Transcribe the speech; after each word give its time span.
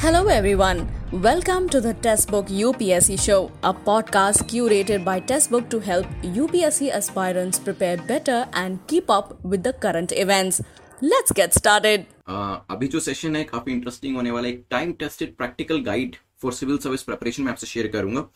Hello, 0.00 0.28
everyone. 0.28 0.88
Welcome 1.10 1.68
to 1.70 1.80
the 1.80 1.92
Testbook 1.92 2.50
UPSC 2.56 3.20
Show, 3.20 3.50
a 3.64 3.74
podcast 3.74 4.44
curated 4.50 5.04
by 5.04 5.20
Testbook 5.20 5.68
to 5.70 5.80
help 5.80 6.06
UPSC 6.22 6.90
aspirants 6.90 7.58
prepare 7.58 7.96
better 7.96 8.46
and 8.52 8.78
keep 8.86 9.10
up 9.10 9.42
with 9.42 9.64
the 9.64 9.72
current 9.72 10.12
events. 10.12 10.62
Let's 11.02 11.32
get 11.32 11.52
started. 11.52 12.06
Uh, 12.28 12.60
अभी 12.70 12.88
जो 12.88 13.00
session 13.00 13.36
है 13.36 13.42
काफ़ी 13.44 13.72
interesting 13.72 14.16
होने 14.16 14.30
वाला 14.30 14.48
है 14.48 14.54
एक 14.54 14.64
time 14.70 14.92
tested 15.00 15.36
practical 15.36 15.80
guide 15.84 16.16
for 16.42 16.52
civil 16.52 16.78
service 16.78 17.02
preparation 17.02 17.42
में 17.42 17.50
आपसे 17.52 17.66
शेयर 17.66 17.86
करूँगा 17.92 18.26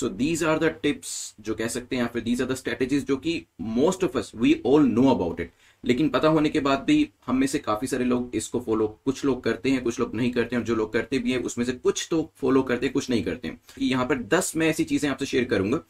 so 0.00 0.08
these 0.22 0.44
are 0.44 0.58
the 0.58 0.74
tips 0.82 1.12
जो 1.40 1.54
कह 1.54 1.68
सकते 1.76 1.96
हैं 1.96 2.02
या 2.02 2.08
फिर 2.12 2.22
दीज 2.22 2.42
आर 2.42 2.48
द 2.48 2.54
स्ट्रेटेजीज 2.56 3.06
जो 3.06 3.16
कि 3.26 3.42
most 3.78 4.04
of 4.04 4.18
us 4.18 4.32
we 4.36 4.60
all 4.66 4.88
know 4.88 5.08
about 5.10 5.40
it 5.40 5.52
लेकिन 5.84 6.08
पता 6.08 6.28
होने 6.28 6.48
के 6.48 6.60
बाद 6.60 6.84
भी 6.86 7.08
हम 7.26 7.36
में 7.36 7.46
से 7.46 7.58
काफ़ी 7.58 7.86
सारे 7.86 8.04
लोग 8.04 8.36
इसको 8.36 8.60
फॉलो 8.60 8.86
कुछ 9.04 9.24
लोग 9.24 9.42
करते 9.44 9.70
हैं, 9.70 9.82
कुछ 9.84 10.00
लोग 10.00 10.14
नहीं 10.14 10.30
करते 10.32 10.56
हैं, 10.56 10.62
और 10.62 10.66
जो 10.66 10.74
लोग 10.74 10.92
करते 10.92 11.18
भी 11.18 11.32
हैं, 11.32 11.42
उसमें 11.42 11.64
से 11.64 11.72
कुछ 11.72 12.06
तो 12.10 12.30
फॉलो 12.36 12.62
करते 12.62 12.86
हैं, 12.86 12.92
कुछ 12.92 13.10
नहीं 13.10 13.24
करते 13.24 13.48
हैं। 13.48 13.60
यहाँ 13.80 14.06
पर 14.06 14.22
दस 14.28 14.52
मैं 14.56 14.68
ऐसी 14.68 14.84
चीज़ें 14.84 15.08
आपसे 15.10 15.26
शेयर 15.26 15.44
करूँगा, 15.44 15.80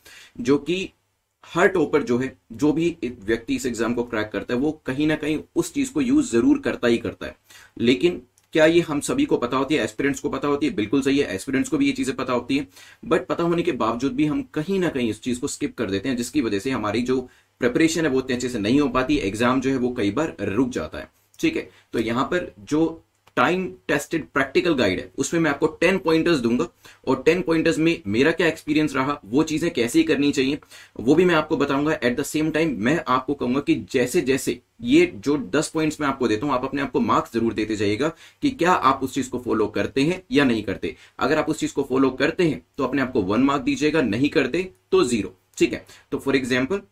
जो 0.41 0.59
कि 0.59 0.89
हर 1.45 1.69
टॉपर 1.69 2.03
जो 2.03 2.19
है, 2.19 2.37
जो 2.53 2.73
भी 2.73 2.97
व्यक्ति 3.03 3.55
इस 3.55 3.67
एग्ज़ाम 3.67 3.95
को 3.95 4.03
क्रैक 4.05 4.31
करता 4.33 4.55
है, 4.55 4.61
वो 4.61 4.73
कहीं 4.87 5.07
ना 5.07 5.17
कहीं 5.17 5.39
उस 5.57 5.73
चीज़ 5.75 5.93
को 5.93 6.01
यूज़ 6.01 6.31
ज़रूर 6.33 6.59
करता 6.61 6.89
ही 6.89 6.99
करता 6.99 7.27
है। 7.27 7.37
लेकिन 7.79 8.23
क्या 8.55 8.65
ये 8.67 8.81
हम 8.81 9.01
सभी 9.01 9.25
को 9.25 9.37
पता 9.37 9.57
होती 9.57 9.75
है 9.75 9.85
एस्पिरेंट्स 9.85 10.21
को 10.21 10.29
पता 10.29 10.49
होती 10.49 10.67
है? 10.67 10.73
बिल्कुल 10.75 11.03
सही 11.03 11.19
है 11.19 11.35
एस्पिरेंट्स 11.35 11.71
को 11.71 11.79
भी 11.79 11.87
ये 11.87 11.93
चीज़ें 11.93 12.15
पता 12.17 12.33
होती 12.33 12.57
है। 12.59 12.67
बट 13.05 13.27
पता 13.27 13.45
होने 13.45 13.63
के 13.63 13.73
बावजूद 13.75 14.13
भी 14.13 14.27
हम 14.27 14.43
कहीं 14.55 14.79
ना 14.79 14.89
कहीं 14.89 15.09
इस 15.11 15.21
चीज़ 15.23 15.41
को 15.41 15.49
स्किप 15.49 15.77
कर 15.77 15.91
देते 15.91 16.09
हैं, 16.09 16.17
जिसकी 16.17 16.41
वजह 16.41 16.59
से 16.59 16.71
हमारी 16.71 17.03
जो 17.03 17.29
प्रिपरेशन 17.63 18.05
है, 18.05 18.11
वो 18.11 18.19
उतने 18.19 18.37
अच्छे 18.37 18.49
से 18.49 18.59
नहीं 18.61 18.81
हो 18.81 18.89
पाती 18.91 19.17
एग्ज़ाम 19.23 19.61
जो 19.61 19.71
है 19.71 19.77
वो 19.79 19.95
कई 19.95 20.11
बार 20.11 20.37
रुक 20.43 20.71
जाता 20.73 20.99
है। 20.99 21.09
ठीक 21.39 21.57
है? 21.57 21.69
तो 21.93 21.99
यहाँ 22.01 22.25
पर 22.27 22.53
जो 22.61 23.03
टाइम 23.37 23.67
टेस्टेड 23.89 24.25
प्रैक्टिकल 24.29 24.75
गाइड 24.75 24.99
है, 24.99 25.11
उसमें 25.19 25.41
मैं 25.41 25.51
आपको 25.51 25.67
टेन 25.81 25.99
पॉइंटर्स 25.99 26.39
दूँगा 26.39 26.67
और 27.09 27.23
टेन 27.27 27.41
पॉइंटर्स 27.43 27.79
में 27.79 28.03
मेरा 28.07 28.31
क्या 28.33 28.47
एक्सपीरियंस 28.47 28.95
रहा, 28.97 29.19
वो 29.25 29.43
चीज़ें 29.43 29.71
कैसे 29.71 30.03
करनी 30.03 30.31
चाहिए, 30.33 30.59
वो 31.01 31.15
भी 31.15 31.25
मैं 31.25 31.35
आपको 31.35 31.57
बताऊँगा। 31.57 31.93
एट 31.95 32.19
द 32.19 32.23
सेम 32.25 32.51
टाइम 32.51 32.75
मैं 32.79 32.99
आपको 33.09 33.35
कहूँगा 33.35 33.61
कि 33.61 33.75
जैसे 33.93 34.21
जैसे 34.23 34.59
ये 34.83 35.07
जो 35.17 35.37
दस 35.51 35.69
पॉइंट्स 35.69 36.01
मैं 36.01 36.09
आपको 36.09 36.29
देता 36.29 36.47
हूँ, 36.47 36.55
आप 36.55 36.65
अपने 36.65 36.83
आप 36.83 36.91
को 36.93 37.01
मार्क्स 37.03 37.33
ज़रूर 37.35 37.55
देते 37.55 37.77
जाइएगा 37.77 38.13
कि 38.43 38.51
क्या 38.53 38.73
आप 38.73 39.01
उस 39.03 39.15
चीज़ 39.15 39.31
को 39.31 39.39
फॉलो 39.41 39.67
करते 39.71 40.03
हैं 40.03 40.23
या 40.33 40.45
नहीं 40.45 40.63
करते। 40.63 40.95
अगर 41.19 41.39
आप 41.39 41.49
उस 41.49 41.61
चीज़ 41.61 41.75
को 41.75 41.83
फॉलो 41.85 42.11
करते 42.13 42.45
हैं 42.45 42.63
तो 42.79 42.85
अपने 42.85 43.03
आप 43.03 43.13
को 43.13 43.23
वन 43.23 43.43
मार्क 43.43 43.63
दीजिएगा, 43.63 44.03
नहीं 44.03 44.29
करते 44.31 44.71
तो 44.93 45.05
ज़ीरो 45.05 45.37
ठीक 45.59 45.73
है? 45.73 45.85
तो 46.13 46.19
फॉर 46.19 46.37
एग्ज़ाम्पल 46.37 46.83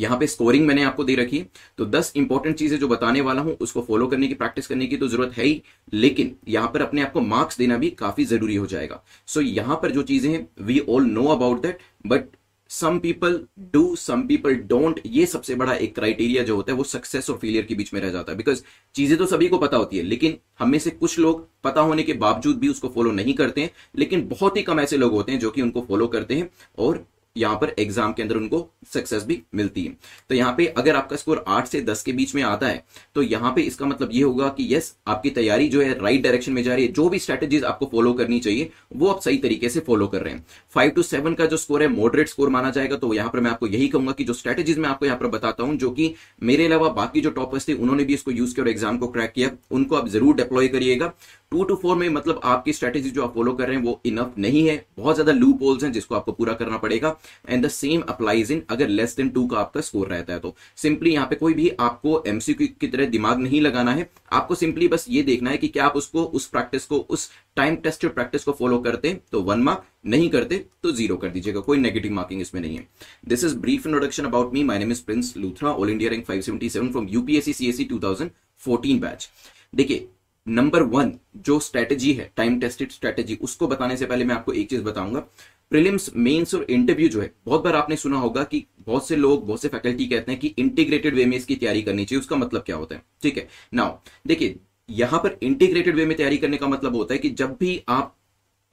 यहाँ 0.00 0.18
पे 0.18 0.26
स्कोरिंग 0.26 0.66
मैंने 0.66 0.82
आपको 0.84 1.04
दे 1.04 1.14
रखी 1.14 1.38
है। 1.38 1.48
तो 1.78 1.86
10 1.88 2.12
इंपॉर्टेंट 2.16 2.56
चीज़ें 2.56 2.78
जो 2.78 2.88
बताने 2.88 3.20
वाला 3.20 3.42
हूँ 3.42 3.56
उसको 3.60 3.82
फॉलो 3.82 4.06
करने 4.06 4.28
की 4.28 4.34
प्रैक्टिस 4.34 4.66
करने 4.66 4.86
की 4.86 4.96
तो 4.96 5.08
ज़रूरत 5.08 5.36
है 5.38 5.44
ही 5.44 5.62
लेकिन 5.94 6.34
यहाँ 6.48 6.70
पर 6.74 6.82
अपने 6.82 7.02
आप 7.02 7.12
को 7.12 7.20
मार्क्स 7.22 7.58
देना 7.58 7.76
भी 7.76 7.90
काफ़ी 7.98 8.24
ज़रूरी 8.26 8.56
हो 8.56 8.66
जाएगा। 8.66 9.02
सो 9.26 9.40
so, 9.40 9.46
यहाँ 9.46 9.76
पर 9.82 9.90
जो 9.90 10.02
चीज़ें 10.04 10.30
हैं 10.32 10.46
we 10.60 10.78
all 10.80 11.06
know 11.06 11.24
about 11.28 11.62
that 11.62 11.78
but 12.06 12.36
some 12.70 12.98
people 12.98 13.38
do 13.72 13.94
some 13.96 14.22
people 14.26 14.54
don't 14.66 15.00
ये 15.06 15.24
सबसे 15.26 15.54
बड़ा 15.54 15.74
एक 15.74 15.94
क्राइटेरिया 15.94 16.42
जो 16.44 16.56
होता 16.56 16.72
है 16.72 16.76
वो 16.78 16.84
सक्सेस 16.84 17.30
और 17.30 17.36
फेलियर 17.38 17.64
के 17.66 17.74
बीच 17.74 17.92
में 17.94 18.00
रह 18.00 18.10
जाता 18.10 18.32
है। 18.32 18.36
बिकॉज़ 18.38 18.62
चीज़ें 18.94 19.16
तो 19.18 19.26
सभी 19.26 19.48
को 19.48 19.58
पता 19.58 19.76
होती 19.76 19.96
है 19.96 20.02
लेकिन 20.02 20.36
हमें 20.58 20.78
से 20.78 20.90
कुछ 20.90 21.18
लोग 21.18 21.46
पता 21.64 21.80
होने 21.80 22.02
के 22.02 22.12
बावजूद 22.16 22.58
भी 22.58 22.68
उसको 22.68 22.88
फॉलो 22.88 23.12
नहीं 23.12 23.34
करते 23.34 23.60
हैं 23.60 23.70
लेकिन 23.96 24.26
बहुत 24.28 24.56
ही 24.56 24.62
कम 24.62 24.80
ऐसे 24.80 24.96
लोग 24.96 25.12
होते 25.12 25.32
हैं 25.32 25.38
जो 25.40 25.50
कि 25.50 25.62
उनको 25.62 25.80
फॉलो 25.88 26.06
करते 26.08 26.34
हैं 26.34 26.48
और 26.78 27.04
यहाँ 27.36 27.56
पर 27.56 27.74
एग्ज़ाम 27.78 28.12
के 28.12 28.22
अंदर 28.22 28.36
उनको 28.36 28.58
सक्सेस 28.92 29.24
भी 29.24 29.40
मिलती 29.54 29.82
है। 29.82 29.96
तो 30.30 30.34
यहाँ 30.34 30.54
पे 30.56 30.66
अगर 30.68 30.96
आपका 30.96 31.16
स्कोर 31.16 31.44
आठ 31.48 31.66
से 31.68 31.80
दस 31.82 32.02
के 32.02 32.12
बीच 32.12 32.34
में 32.34 32.42
आता 32.44 32.66
है 32.66 32.84
तो 33.14 33.22
यहाँ 33.24 33.52
पे 33.54 33.62
इसका 33.62 33.86
मतलब 33.86 34.10
ये 34.12 34.22
होगा 34.22 34.48
कि 34.50 34.66
यस 34.74 34.94
आपकी 35.08 35.30
तैयारी 35.30 35.68
जो 35.68 35.82
है 35.82 35.98
राइट 36.00 36.22
डायरेक्शन 36.22 36.52
में 36.52 36.62
जा 36.62 36.74
रही 36.74 36.86
है। 36.86 36.92
जो 36.92 37.08
भी 37.08 37.18
स्ट्रेटेजीज 37.18 37.64
आपको 37.64 37.86
फॉलो 37.92 38.12
करनी 38.12 38.38
चाहिए, 38.40 38.70
वो 38.92 39.08
आप 39.08 39.20
सही 39.20 39.38
तरीके 39.38 39.68
से 39.68 39.80
फॉलो 39.80 40.06
कर 40.06 40.22
रहे 40.22 40.34
हैं। 40.34 40.44
फाइव 40.74 40.90
टू 40.90 41.02
सेवन 41.04 41.34
का 41.34 41.46
जो 41.46 41.56
स्कोर 41.56 41.82
है 41.82 41.88
मॉडरेट 41.90 42.28
स्कोर 42.28 42.48
माना 42.50 42.70
जाएगा 42.70 42.96
तो 42.96 43.12
यहाँ 43.14 43.30
पर 43.30 43.40
मैं 43.40 43.50
आपको 43.50 43.66
यही 43.68 43.88
कहूँगा 43.88 44.12
कि 44.12 44.24
जो 44.24 44.34
स्ट्रेटेजीज 44.34 44.78
मैं 44.78 44.88
आपको 44.88 45.06
यहाँ 45.06 45.18
पर 45.18 45.26
बताता 45.28 45.62
हूँ, 45.62 45.76
जो 45.76 45.90
कि 45.90 46.14
मेरे 46.42 46.66
अलावा 46.66 46.88
बाकी 46.90 47.20
जो 47.20 47.30
टॉपर्स 47.30 47.68
थे, 47.68 47.72
उन्होंने 47.74 48.04
भी 48.04 48.14
इसको 48.14 48.30
यूज़ 48.30 48.54
किया 48.54 48.64
और 48.64 48.70
एग्ज़ाम 48.70 48.98
को 48.98 49.08
क्रैक 49.08 49.32
किया। 49.32 49.50
उनको 49.70 49.96
आप 49.96 50.08
ज़रूर 50.08 50.36
डिप्लॉय 50.36 50.68
करिएगा। 50.68 51.12
टू 51.52 51.62
टू 51.64 51.74
फोर 51.76 51.96
में 51.96 52.08
मतलब 52.10 52.40
आपकी 52.44 52.72
स्ट्रेटेजी 52.72 53.10
जो 53.10 53.22
आप 53.22 53.34
फॉलो 53.34 53.52
कर 53.52 53.66
रहे 53.66 53.76
हैं, 53.76 53.82
वो 53.84 54.00
इनफ 54.06 54.34
नहीं 54.38 54.66
है। 54.68 54.84
बहुत 54.96 55.14
ज़्यादा 55.14 55.32
लू 55.32 55.52
पोल्स 55.54 55.84
हैं 55.84 55.92
जिसको 55.92 56.14
आपको 56.14 56.32
पूरा 56.32 56.52
करना 56.54 56.76
पड़ेगा। 56.78 57.16
And 57.48 57.64
the 57.64 57.68
same 57.70 58.00
applies 58.08 58.52
in 58.52 58.62
अगर 58.70 58.88
लेस 58.88 59.16
देन 59.16 59.28
टू 59.28 59.46
का 59.46 59.58
आपका 59.58 59.80
स्कोर 59.80 60.08
रहता 60.08 60.32
है 60.32 60.38
तो। 60.38 60.54
सिंपली 60.76 61.12
यहाँ 61.12 61.26
पे 61.26 61.36
कोई 61.36 61.54
भी 61.54 61.68
आपको 61.80 62.22
एमसीक्यू 62.26 62.68
की 62.80 62.86
तरह 62.86 63.06
दिमाग 63.08 63.38
नहीं 63.38 63.60
लगाना 63.60 63.92
है। 63.92 64.08
आपको 64.32 64.54
सिंपली 64.54 64.88
बस 64.88 65.06
ये 65.08 65.22
देखना 65.22 65.50
है 65.50 65.58
कि 65.58 65.68
क्या 65.68 65.84
आप 65.86 65.96
उसको, 65.96 66.24
उस 66.24 66.46
प्रैक्टिस 66.48 66.84
को, 66.86 66.98
उस 67.00 67.30
टाइम 67.56 67.76
टेस्टेड 67.78 68.14
प्रैक्टिस 68.14 68.44
को 68.44 68.52
फॉलो 68.52 68.78
करते 68.80 69.08
हैं 69.08 69.20
तो 69.32 69.42
वन 69.42 69.60
मार्क 69.60 69.84
नहीं 70.06 70.28
करते 70.30 70.64
तो 70.82 70.92
ज़ीरो 70.92 71.16
कर 71.16 71.28
दीजिएगा। 71.28 71.60
कोई 71.60 71.78
नेगेटिव 71.78 72.12
मार्किंग 72.12 72.40
इसमें 72.40 72.60
नहीं 72.60 72.76
है। 72.76 72.86
This 73.28 73.44
is 73.44 73.56
brief 73.58 73.86
introduction 73.86 74.24
about 74.24 74.52
me 74.54 74.62
my 74.64 74.78
name 74.78 74.92
is 74.92 75.04
Prince 75.04 75.34
Luthra 75.36 75.70
all 75.70 75.90
India 75.90 76.10
rank 76.10 76.26
577 76.26 76.90
from 76.92 77.08
UPSC 77.10 77.52
CSC 77.52 77.84
2014 77.86 79.00
batch 79.00 79.28
देखिए 79.72 80.08
नंबर 80.46 80.82
वन 80.84 81.12
जो 81.38 81.58
स्ट्रेटेजी 81.60 82.12
है 82.12 82.30
टाइम 82.36 82.58
टेस्टेड 82.60 82.90
स्ट्रेटेजी 82.90 83.38
उसको 83.42 83.66
बताने 83.68 83.96
से 83.96 84.06
पहले 84.06 84.24
मैं 84.24 84.34
आपको 84.34 84.52
एक 84.52 84.68
चीज़ 84.70 84.82
बताऊँगा। 84.82 85.24
प्रिलिम्स 85.72 86.10
मेंस 86.16 86.54
और 86.54 86.62
इंटरव्यू 86.70 87.08
जो 87.08 87.20
है, 87.20 87.30
बहुत 87.46 87.64
बार 87.64 87.76
आपने 87.76 87.96
सुना 87.96 88.18
होगा 88.18 88.42
कि 88.44 88.64
बहुत 88.86 89.08
से 89.08 89.16
लोग, 89.16 89.46
बहुत 89.46 89.62
से 89.62 89.68
फैकल्टी 89.68 90.06
कहते 90.06 90.32
हैं 90.32 90.40
कि 90.40 90.54
इंटीग्रेटेड 90.58 91.14
वे 91.14 91.24
में 91.24 91.36
इसकी 91.36 91.56
तैयारी 91.56 91.82
करनी 91.82 92.04
चाहिए, 92.04 92.20
उसका 92.20 92.36
मतलब 92.36 92.62
क्या 92.62 92.76
होता 92.76 92.94
है? 92.94 93.02
ठीक 93.22 93.36
है? 93.38 93.48
नाउ 93.74 93.96
देखिए, 94.26 94.56
यहाँ 94.88 95.20
पर 95.20 95.38
इंटीग्रेटेड 95.42 95.96
वे 95.96 96.06
में 96.06 96.16
तैयारी 96.16 96.36
करने 96.38 96.56
का 96.56 96.68
मतलब 96.68 96.96
होता 96.96 97.14
है 97.14 97.18
कि 97.18 97.30
जब 97.30 97.56
भी 97.60 97.82
आप 97.88 98.16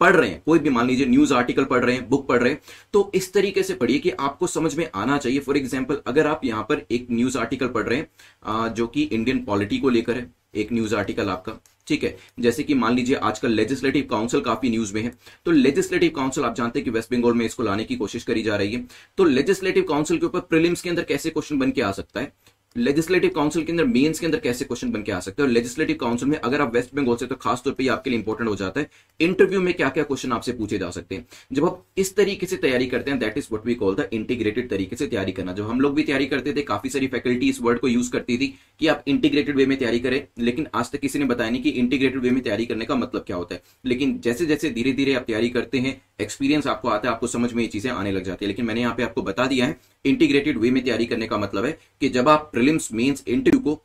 पढ़ 0.01 0.15
रहे 0.15 0.29
हैं, 0.29 0.41
कोई 0.45 0.59
भी 0.59 0.69
मान 0.69 0.87
लीजिए 0.87 1.05
न्यूज़ 1.05 1.33
आर्टिकल 1.33 1.65
पढ़ 1.65 1.83
रहे 1.85 1.95
हैं 1.95 2.07
बुक 2.09 2.27
पढ़ 2.27 2.41
रहे 2.41 2.51
हैं 2.51 2.61
तो 2.93 3.11
इस 3.15 3.31
तरीके 3.33 3.63
से 3.63 3.73
पढ़िए 3.75 3.99
कि 3.99 4.09
आपको 4.11 4.47
समझ 4.47 4.75
में 4.75 4.89
आना 4.95 5.17
चाहिए। 5.17 5.39
फॉर 5.39 5.57
एग्ज़ाम्पल 5.57 6.01
अगर 6.07 6.27
आप 6.27 6.41
यहाँ 6.45 6.63
पर 6.63 6.85
एक 6.91 7.07
न्यूज़ 7.11 7.37
आर्टिकल 7.37 7.67
पढ़ 7.69 7.83
रहे 7.83 7.99
हैं 7.99 8.73
जो 8.73 8.87
कि 8.87 9.03
इंडियन 9.03 9.43
पॉलिटी 9.45 9.77
को 9.77 9.89
लेकर 9.89 10.17
है, 10.17 10.29
एक 10.55 10.71
न्यूज़ 10.71 10.95
आर्टिकल 10.95 11.29
आपका 11.29 11.59
ठीक 11.87 12.03
है? 12.03 12.17
जैसे 12.39 12.63
कि 12.63 12.73
मान 12.73 12.95
लीजिए 12.95 13.15
आजकल 13.15 13.51
लेजिस्लेटिव 13.51 14.07
काउंसिल 14.09 14.41
काफ़ी 14.41 14.69
न्यूज़ 14.69 14.93
में 14.93 15.01
है। 15.01 15.13
तो 15.45 15.51
लेजिस्लेटिव 15.51 16.11
काउंसिल 16.15 16.43
आप 16.43 16.55
जानते 16.55 16.79
हैं 16.79 16.83
कि 16.85 16.91
वेस्ट 16.91 17.13
बंगाल 17.13 17.33
में 17.33 17.45
इसको 17.45 17.63
लाने 17.63 17.83
की 17.83 17.95
कोशिश 17.95 18.23
करी 18.23 18.43
जा 18.43 18.55
रही 18.55 18.73
है। 18.73 18.85
तो 19.17 19.23
लेजिस्लेटिव 19.23 19.83
काउंसिल 19.83 20.17
के 20.17 20.25
ऊपर 20.25 20.39
प्रिलिम्स 20.39 20.81
के 20.81 20.89
अंदर 20.89 21.03
कैसे 21.03 21.29
क्वेश्चन 21.29 21.59
बन 21.59 21.71
के 21.71 21.81
आ 21.81 21.91
सकता 21.91 22.19
है? 22.19 22.33
लेजिस्लेटिव 22.77 23.29
काउंसिल 23.35 23.63
के 23.63 23.71
अंदर 23.71 23.85
मेंस 23.85 24.19
के 24.19 24.25
अंदर 24.25 24.39
कैसे 24.39 24.65
क्वेश्चन 24.65 24.91
बन 24.91 25.03
के 25.03 25.11
आ 25.11 25.19
सकते 25.19 25.41
हैं? 25.41 25.47
और 25.47 25.53
लेजिस्लेटिव 25.53 25.95
काउंसिल 26.01 26.29
में 26.29 26.37
अगर 26.37 26.61
आप 26.61 26.73
वेस्ट 26.75 26.93
बंगाल 26.95 27.15
से 27.15 27.25
तो 27.25 27.35
खास 27.35 27.61
तौर 27.65 27.73
पे 27.73 27.87
आपके 27.87 28.09
लिए 28.09 28.19
इंपॉर्टेंट 28.19 28.49
हो 28.49 28.55
जाता 28.55 28.81
है। 28.81 28.89
इंटरव्यू 29.19 29.61
में 29.61 29.73
क्या 29.73 29.89
क्या 29.89 30.03
क्वेश्चन 30.03 30.31
आपसे 30.31 30.51
पूछे 30.51 30.77
जा 30.77 30.89
सकते 30.89 31.15
हैं? 31.15 31.25
जब 31.53 31.65
आप 31.65 31.83
इस 31.97 32.15
तरीके 32.15 32.45
से 32.45 32.57
तैयारी 32.57 32.85
करते 32.85 33.11
हैं 33.11 33.19
that 33.19 33.37
is 33.37 33.47
what 33.51 33.65
we 33.65 33.75
call 33.75 33.95
the 33.95 34.07
integrated 34.13 34.69
तरीके 34.69 34.95
से 34.95 35.07
तैयारी 35.07 35.31
करना। 35.31 35.53
जब 35.53 35.69
हम 35.69 35.81
लोग 35.81 35.95
भी 35.95 36.03
तैयारी 36.03 36.25
करते 36.25 36.53
थे, 36.53 36.61
काफ़ी 36.61 36.89
सारी 36.89 37.07
फैकल्टी 37.07 37.49
इस 37.49 37.61
वर्ड 37.61 37.79
को 37.79 37.87
यूज़ 37.87 38.11
करती 38.11 38.37
थी 38.37 38.53
कि 38.79 38.87
आप 38.87 39.03
इंटीग्रेटेड 39.07 39.55
वे 39.55 39.65
में 39.65 39.77
तैयारी 39.77 39.99
करें। 39.99 40.21
लेकिन 40.39 40.67
आज 40.75 40.91
तक 40.91 40.99
किसी 40.99 41.19
ने 41.19 41.25
बताया 41.25 41.49
नहीं 41.49 41.61
कि 41.61 41.69
इंटीग्रेटेड 41.69 42.21
वे 42.21 42.31
में 42.31 42.41
तैयारी 42.43 42.65
करने 42.65 42.85
का 42.85 42.95
मतलब 42.95 43.23
क्या 43.27 43.37
होता 43.37 43.55
है। 43.55 43.61
लेकिन 43.85 44.17
जैसे 44.19 44.45
जैसे 44.45 44.69
धीरे 44.69 44.93
धीरे 44.93 45.13
आप 45.13 45.23
तैयारी 45.27 45.49
करते 45.49 45.79
हैं 45.79 46.01
एक्सपीरियंस 46.21 46.67
आपको 46.67 46.89
आता 46.89 47.07
है, 47.07 47.13
आपको 47.13 47.27
समझ 47.27 47.53
में 47.53 47.61
ये 47.63 47.67
चीज़ें 47.69 47.91
आने 47.91 48.11
लग 48.11 48.23
जाती 48.23 48.45
है। 48.45 48.47
लेकिन 48.47 48.65
मैंने 48.65 48.81
यहाँ 48.81 48.95
पे 48.95 49.03
आपको 49.03 49.21
बता 49.21 49.45
दिया 49.47 49.65
है 49.65 49.79
इंटीग्रेटेड 50.05 50.57
वे 50.57 50.69
में 50.71 50.83
तैयारी 50.83 51.05
करने 51.05 51.27
का 51.27 51.37
मतलब 51.37 51.65
है 51.65 51.77
कि 52.01 52.09
जब 52.09 52.29
आप 52.29 52.51
प्रिलिम्स 52.67 52.91
मेंस 52.93 53.23
इंटरव्यू 53.27 53.59
को 53.61 53.81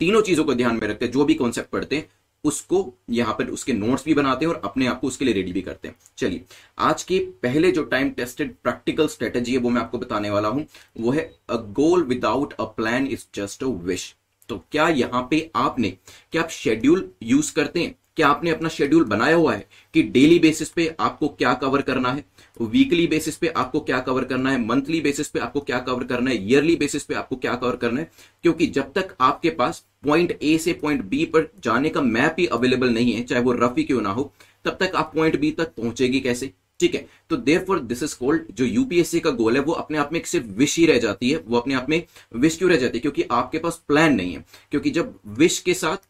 तीनों 0.00 0.20
चीज़ों 0.22 0.44
को 0.44 0.54
ध्यान 0.54 0.74
में 0.74 0.86
रखते 0.88 1.04
हैं, 1.04 1.12
जो 1.12 1.24
भी 1.24 1.34
कॉन्सेप्ट 1.34 1.70
पढ़ते 1.70 1.96
हैं, 1.96 2.08
उसको 2.44 2.92
यहाँ 3.10 3.34
पर 3.34 3.50
उसके 3.50 3.72
नोट्स 3.72 4.04
भी 4.04 4.14
बनाते 4.14 4.44
हैं 4.44 4.52
और 4.52 4.60
अपने 4.64 4.86
आप 4.86 5.00
को 5.00 5.06
उसके 5.06 5.24
लिए 5.24 5.34
रेडी 5.34 5.52
भी 5.52 5.62
करते 5.62 5.88
हैं। 5.88 5.96
चलिए, 6.18 6.42
आज 6.78 7.02
के 7.02 7.18
पहले 7.42 7.70
जो 7.72 7.84
टाइम 7.84 8.10
टेस्टेड 8.10 8.54
प्रैक्टिकल 8.62 9.08
स्ट्रेटेजी 9.08 9.52
है, 9.52 9.58
वो 9.58 9.70
मैं 9.70 9.80
आपको 9.80 9.98
बताने 9.98 10.30
वाला 10.30 10.48
हूँ, 10.48 10.66
वो 11.00 11.10
है 11.10 11.24
a 11.50 11.56
goal 11.74 12.02
without 12.04 12.52
a 12.52 12.64
plan 12.76 13.06
is 13.06 13.24
just 13.34 13.64
a 13.64 13.66
wish 13.66 14.14
तो 14.48 14.62
क्या 14.72 14.88
यहाँ 14.90 15.26
पे 15.30 15.50
आपने, 15.56 15.96
क्या 16.32 16.42
आप 16.42 16.48
शेड्यूल 16.50 17.10
यूज़ 17.22 17.52
करते 17.54 17.80
हैं? 17.80 17.94
क्या 18.16 18.28
आपने 18.28 18.50
अपना 18.50 18.68
शेड्यूल 18.68 19.04
बनाया 19.04 19.34
हुआ 19.36 19.54
है 19.54 19.66
कि 19.94 20.02
डेली 20.02 20.38
बेसिस 20.38 20.68
पे 20.68 20.94
आपको 21.00 21.28
क्या 21.28 21.52
कवर 21.54 21.82
करना 21.82 22.12
है? 22.12 22.24
वीकली 22.60 23.06
बेसिस 23.06 23.36
पे 23.36 23.48
आपको 23.48 23.80
क्या 23.80 23.98
कवर 24.00 24.24
करना 24.24 24.50
है? 24.50 24.64
मंथली 24.66 25.00
बेसिस 25.00 25.28
पे 25.28 25.38
आपको 25.38 25.60
क्या 25.60 25.78
कवर 25.78 26.04
करना 26.04 26.30
है? 26.30 26.36
ईयरली 26.48 26.76
बेसिस 26.76 27.04
पे 27.04 27.14
आपको 27.14 27.36
क्या 27.36 27.54
कवर 27.54 27.76
करना 27.76 28.00
है? 28.00 28.10
क्योंकि 28.42 28.66
जब 28.66 28.92
तक 28.92 29.14
आपके 29.20 29.50
पास 29.50 29.84
पॉइंट 30.04 30.38
ए 30.42 30.56
से 30.58 30.72
पॉइंट 30.72 31.04
बी 31.04 31.24
पर 31.24 31.48
जाने 31.64 31.88
का 31.88 32.00
मैप 32.00 32.36
ही 32.38 32.46
अवेलेबल 32.46 32.90
नहीं 32.90 33.12
है, 33.12 33.22
चाहे 33.22 33.42
वो 33.42 33.52
रफी 33.52 33.84
क्यों 33.84 34.00
ना 34.00 34.10
हो, 34.10 34.32
तब 34.64 34.76
तक 34.80 34.92
आप 34.96 35.12
पॉइंट 35.14 35.40
बी 35.40 35.50
तक 35.50 35.74
पहुंचेगी 35.76 36.20
कैसे? 36.20 36.52
ठीक 36.80 36.94
है 36.94 37.06
तो 37.30 37.36
there 37.36 37.64
for 37.68 37.78
this 37.80 38.02
is 38.02 38.16
called 38.18 38.46
जो 38.54 38.64
यूपीएससी 38.64 39.20
का 39.20 39.30
गोल 39.30 39.54
है, 39.54 39.60
वो 39.60 39.72
अपने 39.72 39.98
आप 39.98 40.12
में 40.12 40.20
एक 40.20 40.26
सिर्फ़ 40.26 40.46
विश 40.48 40.76
ही 40.78 40.86
रह 40.86 40.98
जाती 40.98 41.30
है, 41.30 41.38
वो 41.38 41.56
अपने 41.58 41.74
आप 41.74 41.86
में 41.90 42.02
विश 42.36 42.56
क्यों 42.58 42.70
रह 42.70 42.76
जाती 42.76 42.98
है? 42.98 43.00
क्योंकि 43.00 43.24
आपके 43.30 43.58
पास 43.58 43.82
प्लान 43.88 44.14
नहीं 44.14 44.34
है। 44.34 44.44
क्योंकि 44.70 44.90
जब 44.90 45.18
विश 45.26 45.58
के 45.58 45.74
साथ 45.74 46.08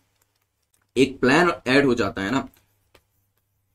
एक 0.96 1.18
प्लान 1.20 1.52
ऐड 1.66 1.86
हो 1.86 1.94
जाता 1.94 2.22
है 2.22 2.30
ना 2.30 2.48